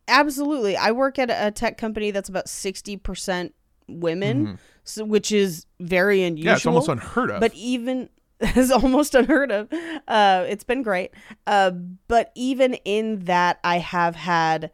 [0.08, 0.78] absolutely.
[0.78, 3.52] I work at a tech company that's about 60%
[3.88, 6.42] women, so, which is very unusual.
[6.42, 6.48] Mm-hmm.
[6.48, 7.40] Yeah, it's almost unheard of.
[7.40, 8.10] But even
[8.56, 9.72] it's almost unheard of.
[10.08, 11.12] Uh, it's been great.
[11.46, 11.70] Uh,
[12.08, 14.72] but even in that, I have had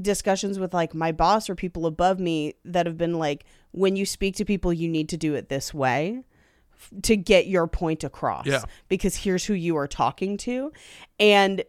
[0.00, 4.06] discussions with like my boss or people above me that have been like, when you
[4.06, 6.22] speak to people, you need to do it this way
[6.72, 8.46] f- to get your point across.
[8.46, 8.62] Yeah.
[8.88, 10.72] Because here's who you are talking to.
[11.18, 11.64] And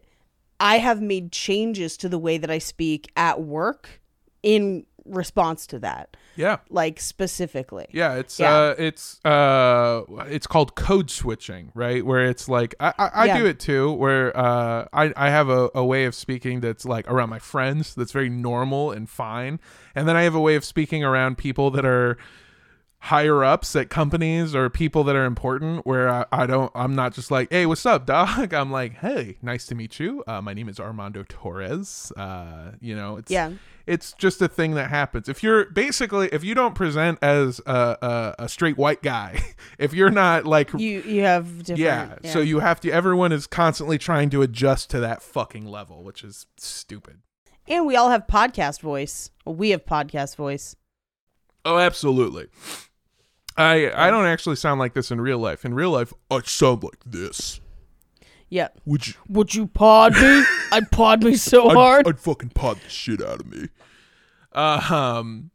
[0.60, 4.00] I have made changes to the way that I speak at work
[4.42, 6.58] in response to that, yeah.
[6.68, 7.86] like specifically.
[7.92, 8.54] Yeah, it's Yeah.
[8.54, 12.04] uh it's uh it's called code switching, right?
[12.04, 13.38] Where it's like I I, I Yeah.
[13.38, 17.10] do it too, where uh I, I have a, a way of speaking that's like
[17.10, 19.60] around my friends that's very normal and fine.
[19.94, 22.16] And then I have a way of speaking around people that are
[23.04, 27.14] higher ups at companies or people that are important where I, I don't I'm not
[27.14, 30.52] just like hey what's up dog I'm like hey nice to meet you uh, my
[30.52, 33.52] name is Armando Torres uh, you know it's Yeah.
[33.86, 37.96] it's just a thing that happens if you're basically if you don't present as a,
[38.02, 39.42] a, a straight white guy
[39.78, 41.78] if you're not like You you have different.
[41.80, 46.04] yeah, so you have to everyone is constantly trying to adjust to that fucking level
[46.04, 47.20] which is stupid
[47.66, 49.30] and we all have podcast voice.
[49.46, 50.76] We have podcast voice.
[51.64, 52.48] oh absolutely
[53.60, 56.82] I I don't actually sound like this in real life in real life I sound
[56.82, 57.60] like this
[58.48, 58.68] Yeah.
[58.86, 60.44] would you Would you pod me?
[60.72, 62.08] I'd pod me so I'd, hard.
[62.08, 63.68] I'd fucking pod the shit out of me.
[64.52, 65.50] Uh, um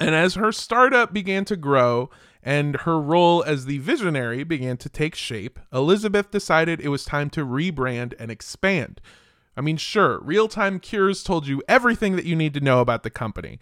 [0.00, 2.10] and as her startup began to grow
[2.42, 7.30] and her role as the visionary began to take shape, Elizabeth decided it was time
[7.30, 9.00] to rebrand and expand.
[9.56, 13.04] I mean, sure, real time cures told you everything that you need to know about
[13.04, 13.60] the company,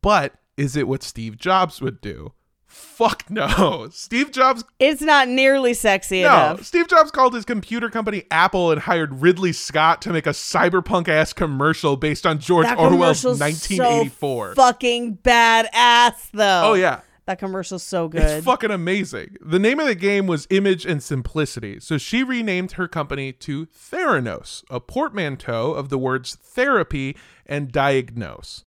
[0.00, 2.32] but is it what Steve Jobs would do?
[2.74, 3.88] Fuck no.
[3.92, 6.64] Steve Jobs It's not nearly sexy no, enough.
[6.64, 11.08] Steve Jobs called his computer company Apple and hired Ridley Scott to make a cyberpunk
[11.08, 14.48] ass commercial based on George That Orwell's 1984.
[14.50, 16.62] So fucking badass though.
[16.64, 17.00] oh yeah.
[17.26, 18.20] That commercial's so good.
[18.20, 19.36] It's fucking amazing.
[19.40, 23.64] The name of the game was Image and Simplicity, so she renamed her company to
[23.66, 27.16] Theranos, a portmanteau of the words therapy
[27.46, 28.64] and diagnose.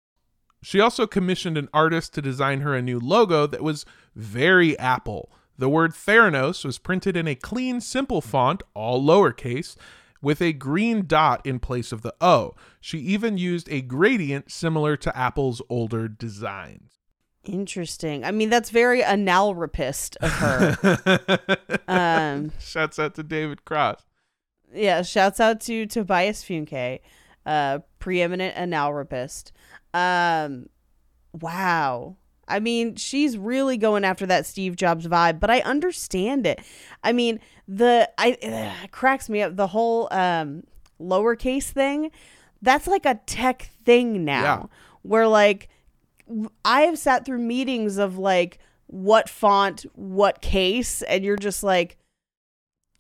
[0.64, 3.86] She also commissioned an artist to design her a new logo that was
[4.16, 5.32] very Apple.
[5.58, 9.76] The word Theranos was printed in a clean, simple font, all lowercase,
[10.22, 12.56] with a green dot in place of the O.
[12.80, 16.92] She even used a gradient similar to Apple's older designs.
[17.44, 18.24] Interesting.
[18.24, 21.80] I mean, that's very analrapist of her.
[21.90, 24.06] um, Shouts out to David Cross.
[24.74, 25.02] yeah.
[25.02, 27.02] Shouts out to Tobias Funke,
[27.46, 29.52] uh, preeminent analrapist.
[29.94, 30.68] Um,
[31.40, 32.18] wow.
[32.48, 36.60] I mean, she's really going after that Steve Jobs vibe, but I understand it.
[37.04, 40.64] I mean, the I it cracks me up the whole um
[41.00, 42.12] lowercase thing.
[42.62, 44.44] That's like a tech thing now.
[44.44, 44.66] Yeah.
[45.04, 45.70] Where like
[46.66, 51.98] I have sat through meetings of like what font, what case, and you're just like,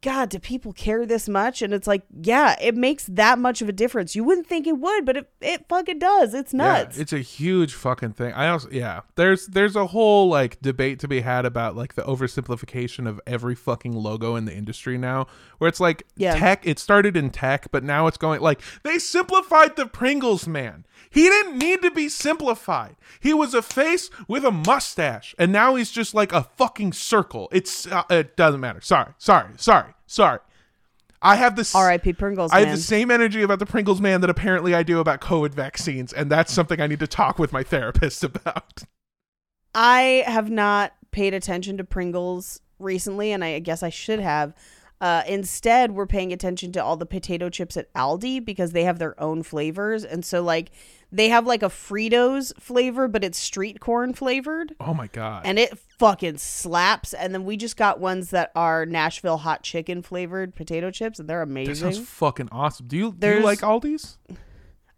[0.03, 1.61] God, do people care this much?
[1.61, 4.15] And it's like, yeah, it makes that much of a difference.
[4.15, 6.33] You wouldn't think it would, but it, it fucking does.
[6.33, 6.97] It's nuts.
[6.97, 8.33] Yeah, it's a huge fucking thing.
[8.33, 12.03] I also yeah, there's there's a whole like debate to be had about like the
[12.03, 15.27] oversimplification of every fucking logo in the industry now,
[15.57, 16.35] where it's like Yeah.
[16.37, 16.67] tech.
[16.67, 20.85] It started in tech, but now it's going like they simplified the Pringles man.
[21.09, 22.95] He didn't need to be simplified.
[23.19, 27.49] He was a face with a mustache, and now he's just like a fucking circle.
[27.51, 28.81] It's uh, it doesn't matter.
[28.81, 30.39] Sorry, sorry, sorry, sorry.
[31.21, 31.73] I have this.
[31.73, 32.13] R.I.P.
[32.13, 35.21] Pringles, I have the same energy about the Pringles man that apparently I do about
[35.21, 38.83] COVID vaccines, and that's something I need to talk with my therapist about.
[39.73, 44.53] I have not paid attention to Pringles recently, and I guess I should have.
[44.99, 48.99] Uh, instead, we're paying attention to all the potato chips at Aldi because they have
[48.99, 50.05] their own flavors.
[50.05, 50.71] And so, like,
[51.13, 54.75] they have like a Fritos flavor, but it's street corn flavored.
[54.79, 55.43] Oh my god!
[55.45, 57.13] And it fucking slaps.
[57.13, 61.29] And then we just got ones that are Nashville hot chicken flavored potato chips, and
[61.29, 61.93] they're that amazing.
[61.93, 62.87] sounds fucking awesome.
[62.87, 64.17] Do you do you like Aldi's?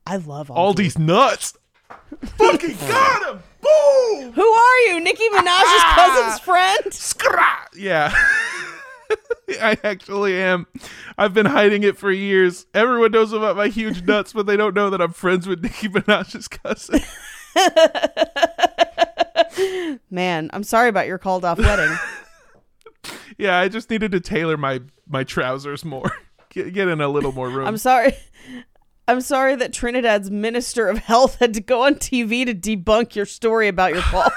[0.07, 0.75] I love Aldi.
[0.75, 1.53] Aldi's nuts.
[2.25, 3.43] fucking got him!
[3.61, 4.31] Boom!
[4.31, 4.99] Who are you?
[5.01, 5.93] Nicki Minaj's ah.
[5.95, 6.93] cousin's friend?
[6.93, 7.73] Scrap!
[7.75, 8.11] Yeah.
[9.61, 10.67] I actually am.
[11.17, 12.65] I've been hiding it for years.
[12.73, 15.89] Everyone knows about my huge nuts, but they don't know that I'm friends with Nicki
[15.89, 17.01] Minaj's cousin.
[20.09, 21.95] Man, I'm sorry about your called off wedding.
[23.37, 26.11] yeah, I just needed to tailor my my trousers more.
[26.49, 27.67] Get, get in a little more room.
[27.67, 28.15] I'm sorry.
[29.07, 33.25] I'm sorry that Trinidad's Minister of Health had to go on TV to debunk your
[33.25, 34.33] story about your balls.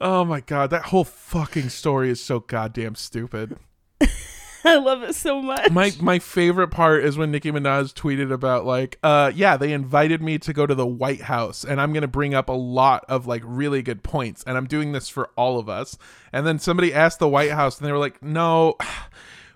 [0.00, 3.56] Oh my god, that whole fucking story is so goddamn stupid.
[4.64, 5.70] I love it so much.
[5.70, 10.20] My my favorite part is when Nicki Minaj tweeted about like, uh yeah, they invited
[10.20, 13.04] me to go to the White House and I'm going to bring up a lot
[13.08, 15.96] of like really good points and I'm doing this for all of us.
[16.32, 18.76] And then somebody asked the White House and they were like, "No,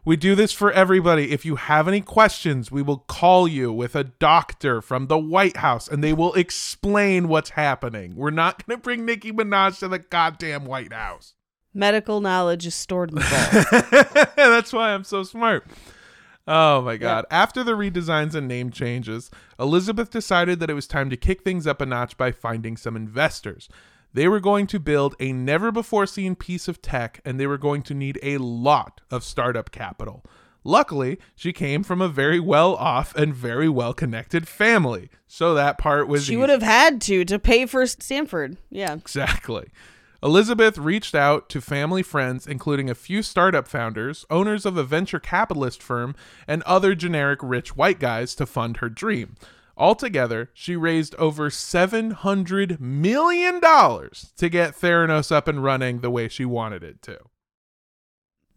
[0.04, 1.32] we do this for everybody.
[1.32, 5.58] If you have any questions, we will call you with a doctor from the White
[5.58, 8.16] House and they will explain what's happening.
[8.16, 11.34] We're not going to bring Nicki Minaj to the goddamn White House."
[11.72, 14.36] Medical knowledge is stored in the vault.
[14.36, 15.64] That's why I'm so smart.
[16.48, 17.26] Oh my god.
[17.30, 21.66] After the redesigns and name changes, Elizabeth decided that it was time to kick things
[21.66, 23.68] up a notch by finding some investors.
[24.12, 27.58] They were going to build a never before seen piece of tech and they were
[27.58, 30.24] going to need a lot of startup capital.
[30.64, 35.08] Luckily, she came from a very well off and very well connected family.
[35.26, 36.36] So that part was she easy.
[36.36, 38.58] would have had to to pay for Stanford.
[38.68, 38.94] Yeah.
[38.94, 39.68] Exactly.
[40.22, 45.20] Elizabeth reached out to family friends, including a few startup founders, owners of a venture
[45.20, 46.14] capitalist firm,
[46.46, 49.36] and other generic rich white guys to fund her dream.
[49.80, 56.44] Altogether, she raised over $700 million to get Theranos up and running the way she
[56.44, 57.18] wanted it to.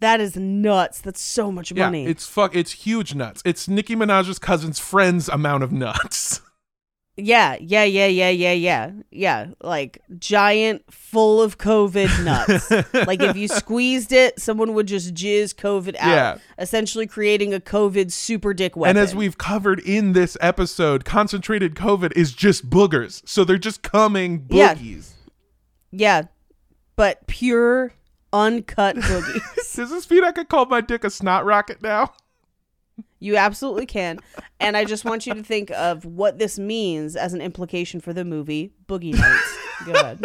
[0.02, 1.00] That is nuts.
[1.00, 2.06] That's so much Yeah, money.
[2.08, 3.42] it's fuck it's huge nuts.
[3.46, 6.42] It's Nicki Minaj's cousin's friend's amount of nuts.
[7.16, 8.92] yeah, yeah, yeah, yeah, yeah, yeah.
[9.12, 9.48] Yeah.
[9.62, 12.72] Like giant full of COVID nuts.
[13.08, 16.08] like if you squeezed it, someone would just jizz COVID out.
[16.10, 16.38] Yeah.
[16.58, 18.98] Essentially creating a COVID super dick weapon.
[18.98, 23.22] And as we've covered in this episode, concentrated COVID is just boogers.
[23.28, 24.74] So they're just coming Yeah.
[24.74, 25.12] boogies.
[25.92, 26.24] Yeah.
[26.96, 27.94] But pure
[28.32, 29.42] uncut boogies.
[29.76, 32.14] Does this mean I could call my dick a snot rocket now?
[33.20, 34.20] You absolutely can.
[34.60, 38.14] And I just want you to think of what this means as an implication for
[38.14, 39.58] the movie Boogie Nights.
[39.86, 40.22] Go ahead.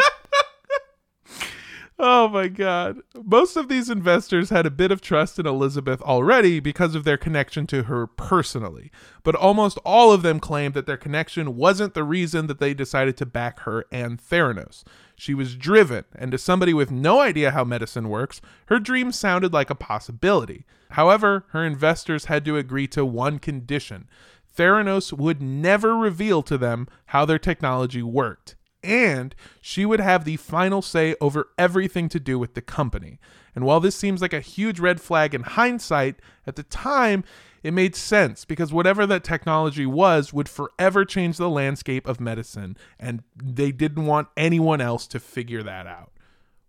[2.01, 3.01] Oh my God.
[3.25, 7.17] Most of these investors had a bit of trust in Elizabeth already because of their
[7.17, 8.93] connection to her personally,
[9.25, 13.17] but almost all of them claimed that their connection wasn't the reason that they decided
[13.17, 14.85] to back her and Theranos.
[15.17, 19.53] She was driven, and to somebody with no idea how medicine works, her dream sounded
[19.53, 20.67] like a possibility.
[20.91, 24.09] However, her investors had to agree to one condition
[24.57, 30.37] Theranos would never reveal to them how their technology worked and she would have the
[30.37, 33.19] final say over everything to do with the company.
[33.55, 36.17] And while this seems like a huge red flag in hindsight,
[36.47, 37.25] at the time
[37.63, 42.77] it made sense because whatever that technology was would forever change the landscape of medicine,
[42.99, 46.13] and they didn't want anyone else to figure that out.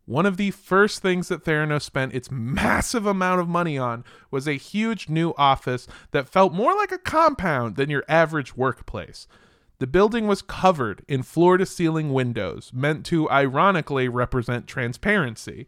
[0.06, 4.48] One of the first things that Theranos spent its massive amount of money on was
[4.48, 9.28] a huge new office that felt more like a compound than your average workplace.
[9.80, 15.68] The building was covered in floor to ceiling windows, meant to ironically represent transparency.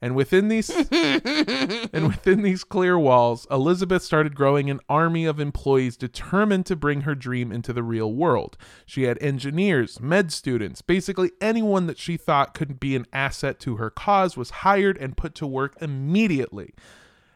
[0.00, 5.96] And within these and within these clear walls, Elizabeth started growing an army of employees
[5.96, 8.58] determined to bring her dream into the real world.
[8.84, 13.76] She had engineers, med students, basically anyone that she thought could be an asset to
[13.76, 16.74] her cause was hired and put to work immediately.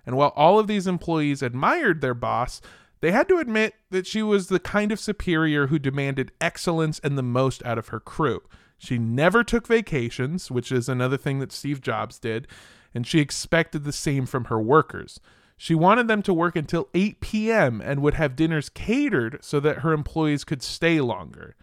[0.05, 2.61] And while all of these employees admired their boss,
[3.03, 7.18] they had to admit that she was the kind of superior who demanded excellence and
[7.18, 8.40] the most out of her crew.
[8.78, 12.46] She never took vacations, which is another thing that Steve Jobs did,
[12.94, 15.18] and she expected the same from her workers.
[15.57, 17.80] She wanted them to work until 8 p.m.
[17.84, 21.57] and would have dinners catered so that her employees could stay longer.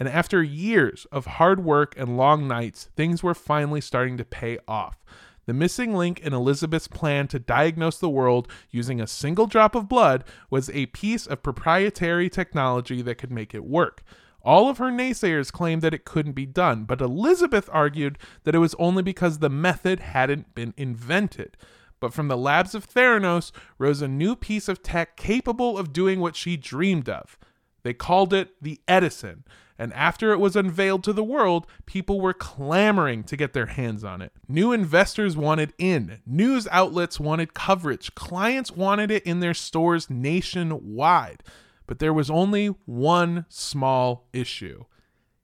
[0.00, 4.58] And after years of hard work and long nights, things were finally starting to pay
[4.66, 5.04] off.
[5.46, 9.88] The missing link in Elizabeth's plan to diagnose the world using a single drop of
[9.88, 14.02] blood was a piece of proprietary technology that could make it work.
[14.44, 18.58] All of her naysayers claimed that it couldn't be done, but Elizabeth argued that it
[18.58, 21.56] was only because the method hadn't been invented.
[22.00, 26.18] But from the labs of Theranos rose a new piece of tech capable of doing
[26.18, 27.38] what she dreamed of.
[27.84, 29.44] They called it the Edison,
[29.82, 34.04] and after it was unveiled to the world, people were clamoring to get their hands
[34.04, 34.30] on it.
[34.46, 41.42] New investors wanted in, news outlets wanted coverage, clients wanted it in their stores nationwide.
[41.88, 44.84] But there was only one small issue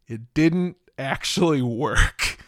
[0.06, 2.38] it didn't actually work.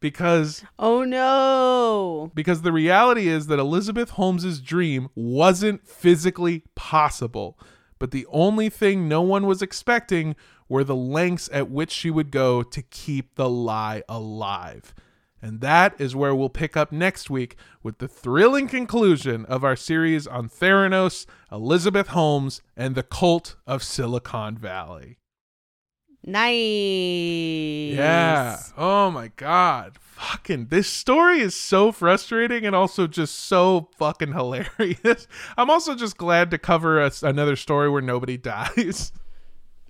[0.00, 2.30] Because Oh no.
[2.34, 7.58] because the reality is that Elizabeth Holmes's dream wasn't physically possible.
[7.98, 10.36] But the only thing no one was expecting
[10.68, 14.94] were the lengths at which she would go to keep the lie alive.
[15.42, 19.76] And that is where we'll pick up next week with the thrilling conclusion of our
[19.76, 25.18] series on Theranos, Elizabeth Holmes, and the cult of Silicon Valley.
[26.26, 27.94] Nice.
[27.94, 28.56] Yeah.
[28.78, 29.98] Oh my god.
[29.98, 35.28] Fucking this story is so frustrating and also just so fucking hilarious.
[35.58, 39.12] I'm also just glad to cover a, another story where nobody dies.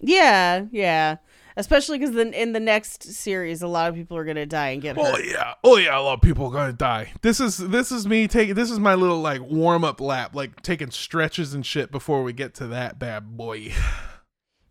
[0.00, 1.16] Yeah, yeah.
[1.56, 4.82] Especially because then in the next series, a lot of people are gonna die and
[4.82, 5.14] get oh, hurt.
[5.14, 5.54] Oh yeah.
[5.62, 7.12] Oh yeah, a lot of people are gonna die.
[7.22, 10.62] This is this is me taking this is my little like warm up lap, like
[10.62, 13.72] taking stretches and shit before we get to that bad boy.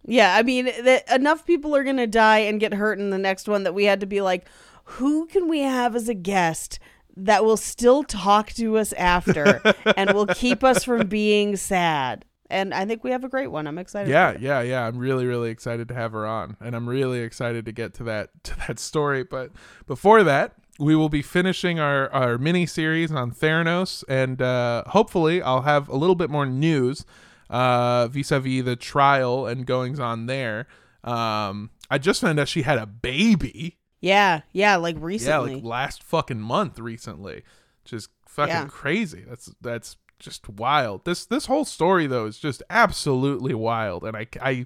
[0.06, 3.48] Yeah, I mean, that enough people are gonna die and get hurt in the next
[3.48, 4.46] one that we had to be like,
[4.84, 6.80] who can we have as a guest
[7.16, 9.62] that will still talk to us after
[9.98, 12.26] and will keep us from being sad?
[12.50, 13.68] And I think we have a great one.
[13.68, 14.10] I'm excited.
[14.10, 14.86] Yeah, yeah, yeah.
[14.86, 18.04] I'm really, really excited to have her on, and I'm really excited to get to
[18.04, 19.24] that to that story.
[19.24, 19.52] But
[19.88, 25.42] before that, we will be finishing our our mini series on Theranos, and uh, hopefully,
[25.42, 27.06] I'll have a little bit more news
[27.50, 30.68] uh, vis-a-vis the trial and goings on there.
[31.04, 33.78] Um, I just found out she had a baby.
[34.02, 35.52] Yeah, yeah, like recently.
[35.52, 37.44] Yeah, like last fucking month recently.
[37.86, 38.66] Just fucking Yeah.
[38.68, 39.24] crazy.
[39.28, 41.04] That's that's just wild.
[41.06, 44.66] This this whole story though is just absolutely wild and I I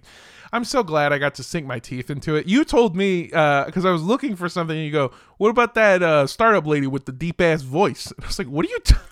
[0.53, 2.45] I'm so glad I got to sink my teeth into it.
[2.45, 5.73] You told me uh cuz I was looking for something and you go, "What about
[5.73, 8.69] that uh startup lady with the deep ass voice?" And I was like, "What are
[8.69, 8.95] you t-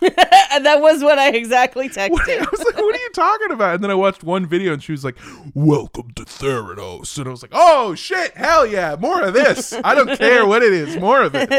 [0.52, 3.74] and that was what I exactly what, I was like, "What are you talking about?"
[3.74, 5.16] And then I watched one video and she was like,
[5.54, 9.74] "Welcome to Theranos." And I was like, "Oh shit, hell yeah, more of this.
[9.84, 11.52] I don't care what it is, more of it."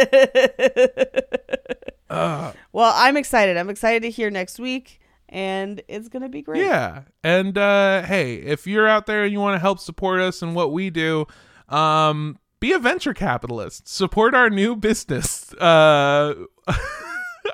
[2.10, 2.54] well,
[2.96, 3.58] I'm excited.
[3.58, 5.00] I'm excited to hear next week,
[5.30, 6.64] and it's gonna be great.
[6.64, 7.04] Yeah.
[7.24, 10.56] And uh hey, if you're out there and you want to help support us and
[10.56, 11.26] what we do,
[11.70, 13.88] um be a venture capitalist.
[13.88, 15.54] Support our new business.
[15.60, 16.34] Uh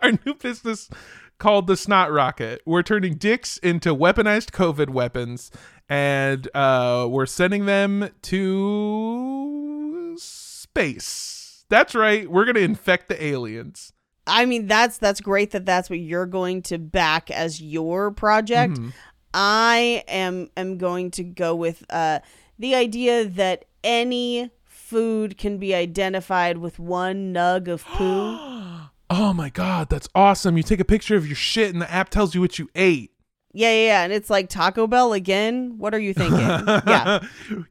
[0.02, 0.90] our new business
[1.38, 2.62] called the Snot Rocket.
[2.66, 5.52] We're turning dicks into weaponized COVID weapons
[5.90, 11.66] and uh we're sending them to space.
[11.70, 12.30] That's right.
[12.30, 13.94] We're to infect the aliens.
[14.26, 18.76] I mean, that's that's great that that's what you're going to back as your project.
[18.76, 18.90] Mm-hmm.
[19.34, 22.20] I am am going to go with uh,
[22.60, 28.38] the idea that any food can be identified with one nug of poo.
[29.10, 30.58] Oh my god, that's awesome.
[30.58, 33.12] You take a picture of your shit and the app tells you what you ate.
[33.54, 35.78] yeah, yeah, yeah, and it's like Taco Bell again.
[35.78, 36.40] What are you thinking?
[36.40, 37.20] yeah,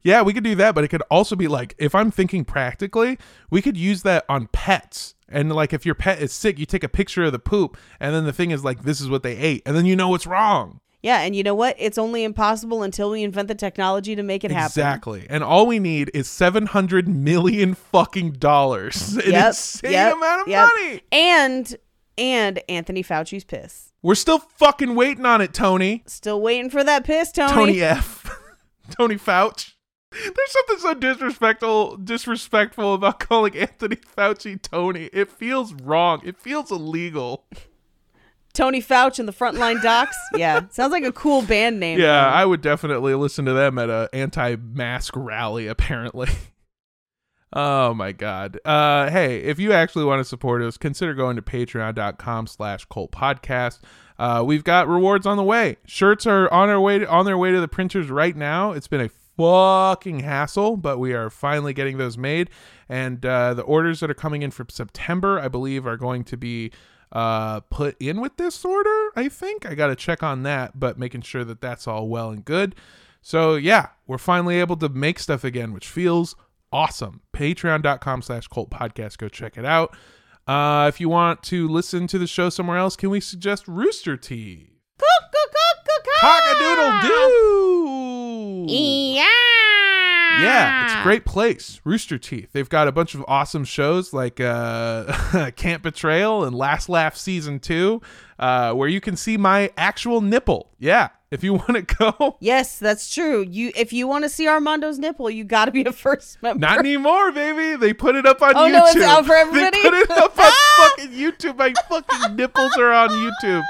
[0.03, 3.17] yeah, we could do that, but it could also be like if I'm thinking practically,
[3.49, 5.15] we could use that on pets.
[5.33, 8.13] And like if your pet is sick, you take a picture of the poop, and
[8.15, 10.27] then the thing is like this is what they ate, and then you know what's
[10.27, 10.79] wrong.
[11.01, 11.75] yeah, and you know what?
[11.77, 14.67] It's only impossible until we invent the technology to make it happen.
[14.67, 15.25] Exactly.
[15.29, 19.17] And all we need is seven hundred million fucking dollars.
[19.25, 20.69] An Yep, insane yep, amount of yep.
[20.73, 21.01] money.
[21.11, 21.75] And
[22.17, 23.91] and Anthony Fauci's piss.
[24.01, 26.03] We're still fucking waiting on it, Tony.
[26.05, 27.53] Still waiting for that piss, Tony.
[27.53, 28.29] Tony F.
[28.91, 29.72] Tony Fauci.
[30.13, 35.09] There's something so disrespectful disrespectful about calling Anthony Fauci Tony.
[35.13, 36.21] It feels wrong.
[36.23, 37.45] It feels illegal.
[38.53, 40.15] Tony Fauci and the Frontline Docs.
[40.35, 41.99] Yeah, sounds like a cool band name.
[41.99, 46.29] Yeah, I would definitely listen to them at a anti-mask rally apparently.
[47.55, 48.59] Oh my god.
[48.65, 53.11] Uh hey, if you actually want to support us, consider going to patreon.com slash cult
[53.11, 53.79] podcast.
[54.17, 55.77] Uh we've got rewards on the way.
[55.85, 58.71] Shirts are on our way to, on their way to the printers right now.
[58.71, 62.49] It's been a fucking hassle, but we are finally getting those made.
[62.89, 66.37] And uh the orders that are coming in for September, I believe, are going to
[66.37, 66.71] be
[67.11, 69.65] uh put in with this order, I think.
[69.65, 72.75] I got to check on that, but making sure that that's all well and good.
[73.21, 76.35] So yeah, we're finally able to make stuff again, which feels
[76.71, 77.21] awesome.
[77.33, 79.17] Patreon.com slash cult podcast.
[79.17, 79.95] Go check it out.
[80.45, 84.17] Uh, if you want to listen to the show somewhere else, can we suggest Rooster
[84.17, 84.69] Teeth?
[86.19, 88.12] Cock-a-doodle doo.
[88.43, 89.23] Yeah.
[90.41, 91.79] Yeah, it's a great place.
[91.83, 92.49] Rooster Teeth.
[92.53, 97.59] They've got a bunch of awesome shows like uh, Camp Betrayal and Last Laugh Season
[97.59, 98.01] 2,
[98.39, 100.71] uh, where you can see my actual nipple.
[100.79, 102.37] Yeah, if you want to go.
[102.39, 103.45] Yes, that's true.
[103.47, 106.59] You, if you want to see Armando's nipple, you got to be a first member.
[106.59, 107.77] Not anymore, baby.
[107.77, 108.71] They put it up on Oh, YouTube.
[108.71, 109.77] no, it's out for everybody?
[109.77, 111.57] They put it up on fucking YouTube.
[111.57, 113.63] My fucking nipples are on YouTube.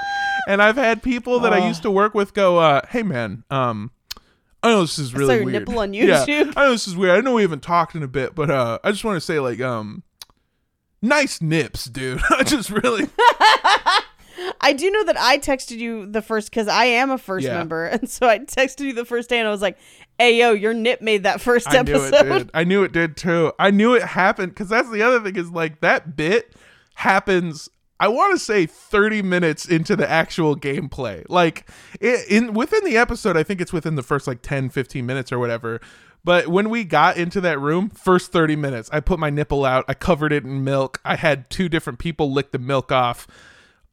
[0.47, 3.91] And I've had people that I used to work with go, uh, "Hey, man, um,
[4.64, 5.51] I know this is really weird.
[5.68, 6.53] nipple on Yeah, YouTube?
[6.55, 7.18] I know this is weird.
[7.18, 9.39] I know we haven't talked in a bit, but uh, I just want to say,
[9.39, 10.03] like, um,
[11.01, 12.22] nice nips, dude.
[12.30, 13.03] I just really,
[14.61, 17.57] I do know that I texted you the first because I am a first Yeah.
[17.57, 19.78] member, and so I texted you the first day, and I was like,
[20.18, 22.51] "Hey, yo, your nip made that first I knew episode." it did.
[22.53, 23.51] I knew it did too.
[23.59, 26.55] I knew it happened because that's the other thing is like that bit
[26.95, 27.70] happens.
[27.99, 31.23] I want to say 30 minutes into the actual gameplay.
[31.29, 31.69] Like
[31.99, 35.31] it, in within the episode, I think it's within the first like 10, 15 minutes
[35.31, 35.79] or whatever.
[36.25, 39.85] But when we got into that room, first 30 minutes, I put my nipple out,
[39.87, 41.01] I covered it in milk.
[41.03, 43.27] I had two different people lick the milk off.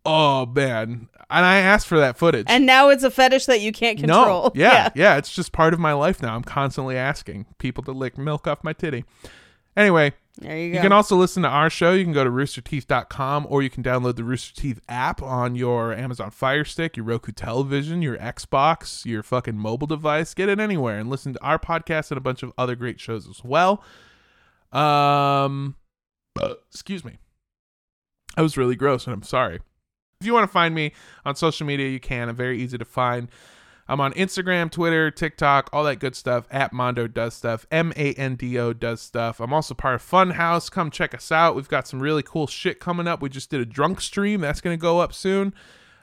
[0.04, 1.08] Oh man.
[1.28, 2.46] And I asked for that footage.
[2.48, 4.44] And now it's a fetish that you can't control.
[4.44, 6.34] No, yeah, yeah, it's just part of my life now.
[6.34, 9.04] I'm constantly asking people to lick milk off my titty.
[9.76, 11.92] Anyway, There you you can also listen to our show.
[11.92, 15.92] You can go to roosterteeth.com or you can download the Rooster Teeth app on your
[15.92, 20.32] Amazon Fire Stick, your Roku television, your Xbox, your fucking mobile device.
[20.32, 23.28] Get it anywhere and listen to our podcast and a bunch of other great shows
[23.28, 23.84] as well.
[24.72, 25.76] Um,
[26.72, 27.18] excuse me.
[28.36, 29.60] I was really gross and I'm sorry.
[30.20, 30.92] If you want to find me
[31.24, 32.28] on social media, you can.
[32.28, 33.28] I'm very easy to find.
[33.90, 36.46] I'm on Instagram, Twitter, TikTok, all that good stuff.
[36.50, 37.66] At Mando does stuff.
[37.72, 39.40] M A N D O does stuff.
[39.40, 40.70] I'm also part of Funhouse.
[40.70, 41.56] Come check us out.
[41.56, 43.20] We've got some really cool shit coming up.
[43.20, 44.40] We just did a drunk stream.
[44.40, 45.52] That's going to go up soon.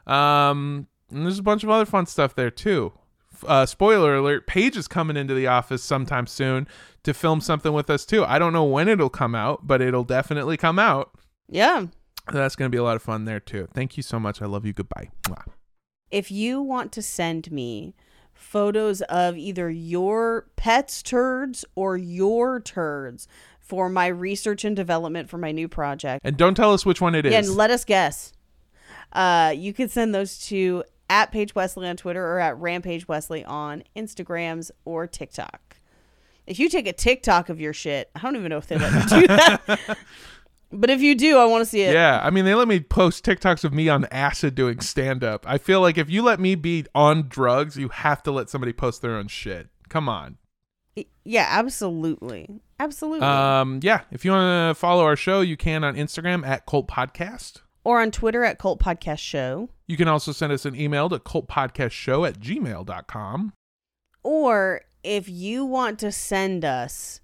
[0.06, 2.92] Um, and there's a bunch of other fun stuff there too.
[3.46, 6.68] uh, spoiler alert: Paige is coming into the office sometime soon
[7.04, 8.26] to film something with us too.
[8.26, 11.12] I don't know when it'll come out, but it'll definitely come out.
[11.50, 11.86] Yeah.
[12.32, 13.70] That's gonna be a lot of fun there too.
[13.74, 14.42] Thank you so much.
[14.42, 14.74] I love you.
[14.74, 15.10] Goodbye.
[15.24, 15.46] Mwah.
[16.12, 17.96] If you want to send me
[18.34, 23.28] photos of either your pet's turds or your turds
[23.60, 27.16] for my research and development for my new project, And don't tell us which one
[27.16, 27.34] it is.
[27.34, 28.32] And let us guess.
[29.12, 33.44] Uh, you can send those to at Paige Wesley on Twitter or at Rampage Wesley
[33.44, 35.78] on Instagrams or TikTok.
[36.46, 38.94] If you take a TikTok of your shit, I don't even know if they let
[39.12, 39.98] you do that.
[40.72, 41.94] But if you do, I want to see it.
[41.94, 45.46] Yeah, I mean they let me post TikToks of me on acid doing stand up.
[45.48, 48.74] I feel like if you let me be on drugs, you have to let somebody
[48.74, 49.70] post their own shit.
[49.90, 50.38] Come on.
[51.24, 52.62] Yeah, absolutely.
[52.80, 53.26] Absolutely.
[53.28, 56.88] Um, yeah, if you want to follow our show, you can on Instagram at Cult
[56.88, 57.62] Podcast.
[57.84, 59.70] or on Twitter at Cult Podcast Show.
[59.86, 63.54] You can also send us an email to cultpodcastshow at gmail.com.
[64.24, 67.22] Or if you want to send us.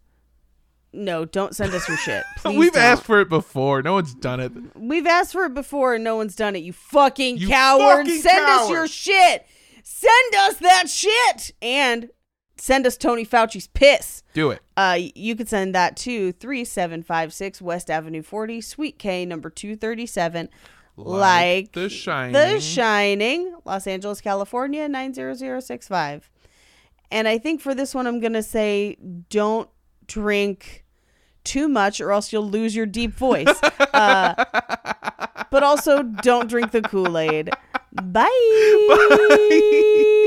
[0.93, 2.23] No, don't send us your shit.
[2.37, 2.83] Please We've don't.
[2.83, 3.81] asked for it before.
[3.81, 4.51] No one's done it.
[4.75, 6.59] We've asked for it before and no one's done it.
[6.59, 8.07] You fucking You cowards.
[8.09, 9.45] fucking send us your shit.
[9.83, 11.51] Send us that shit.
[11.61, 12.09] And
[12.57, 14.21] send us Tony Fauci's piss.
[14.33, 14.61] Do it.
[14.77, 20.49] Uh, you could send that to 3756 West Avenue 40, Suite K, number 237.
[20.95, 22.33] Like, The Shining.
[22.33, 26.29] The Shining, Los Angeles, California, 90065.
[27.11, 28.97] And I think for this one, I'm going to say
[29.29, 29.69] don't
[30.07, 30.82] drink
[31.43, 33.47] too much or else you'll lose your deep voice.
[33.93, 34.33] uh,
[35.51, 37.49] but also don't drink the Kool Aid.
[37.91, 38.29] Bye.
[38.89, 40.19] Bye.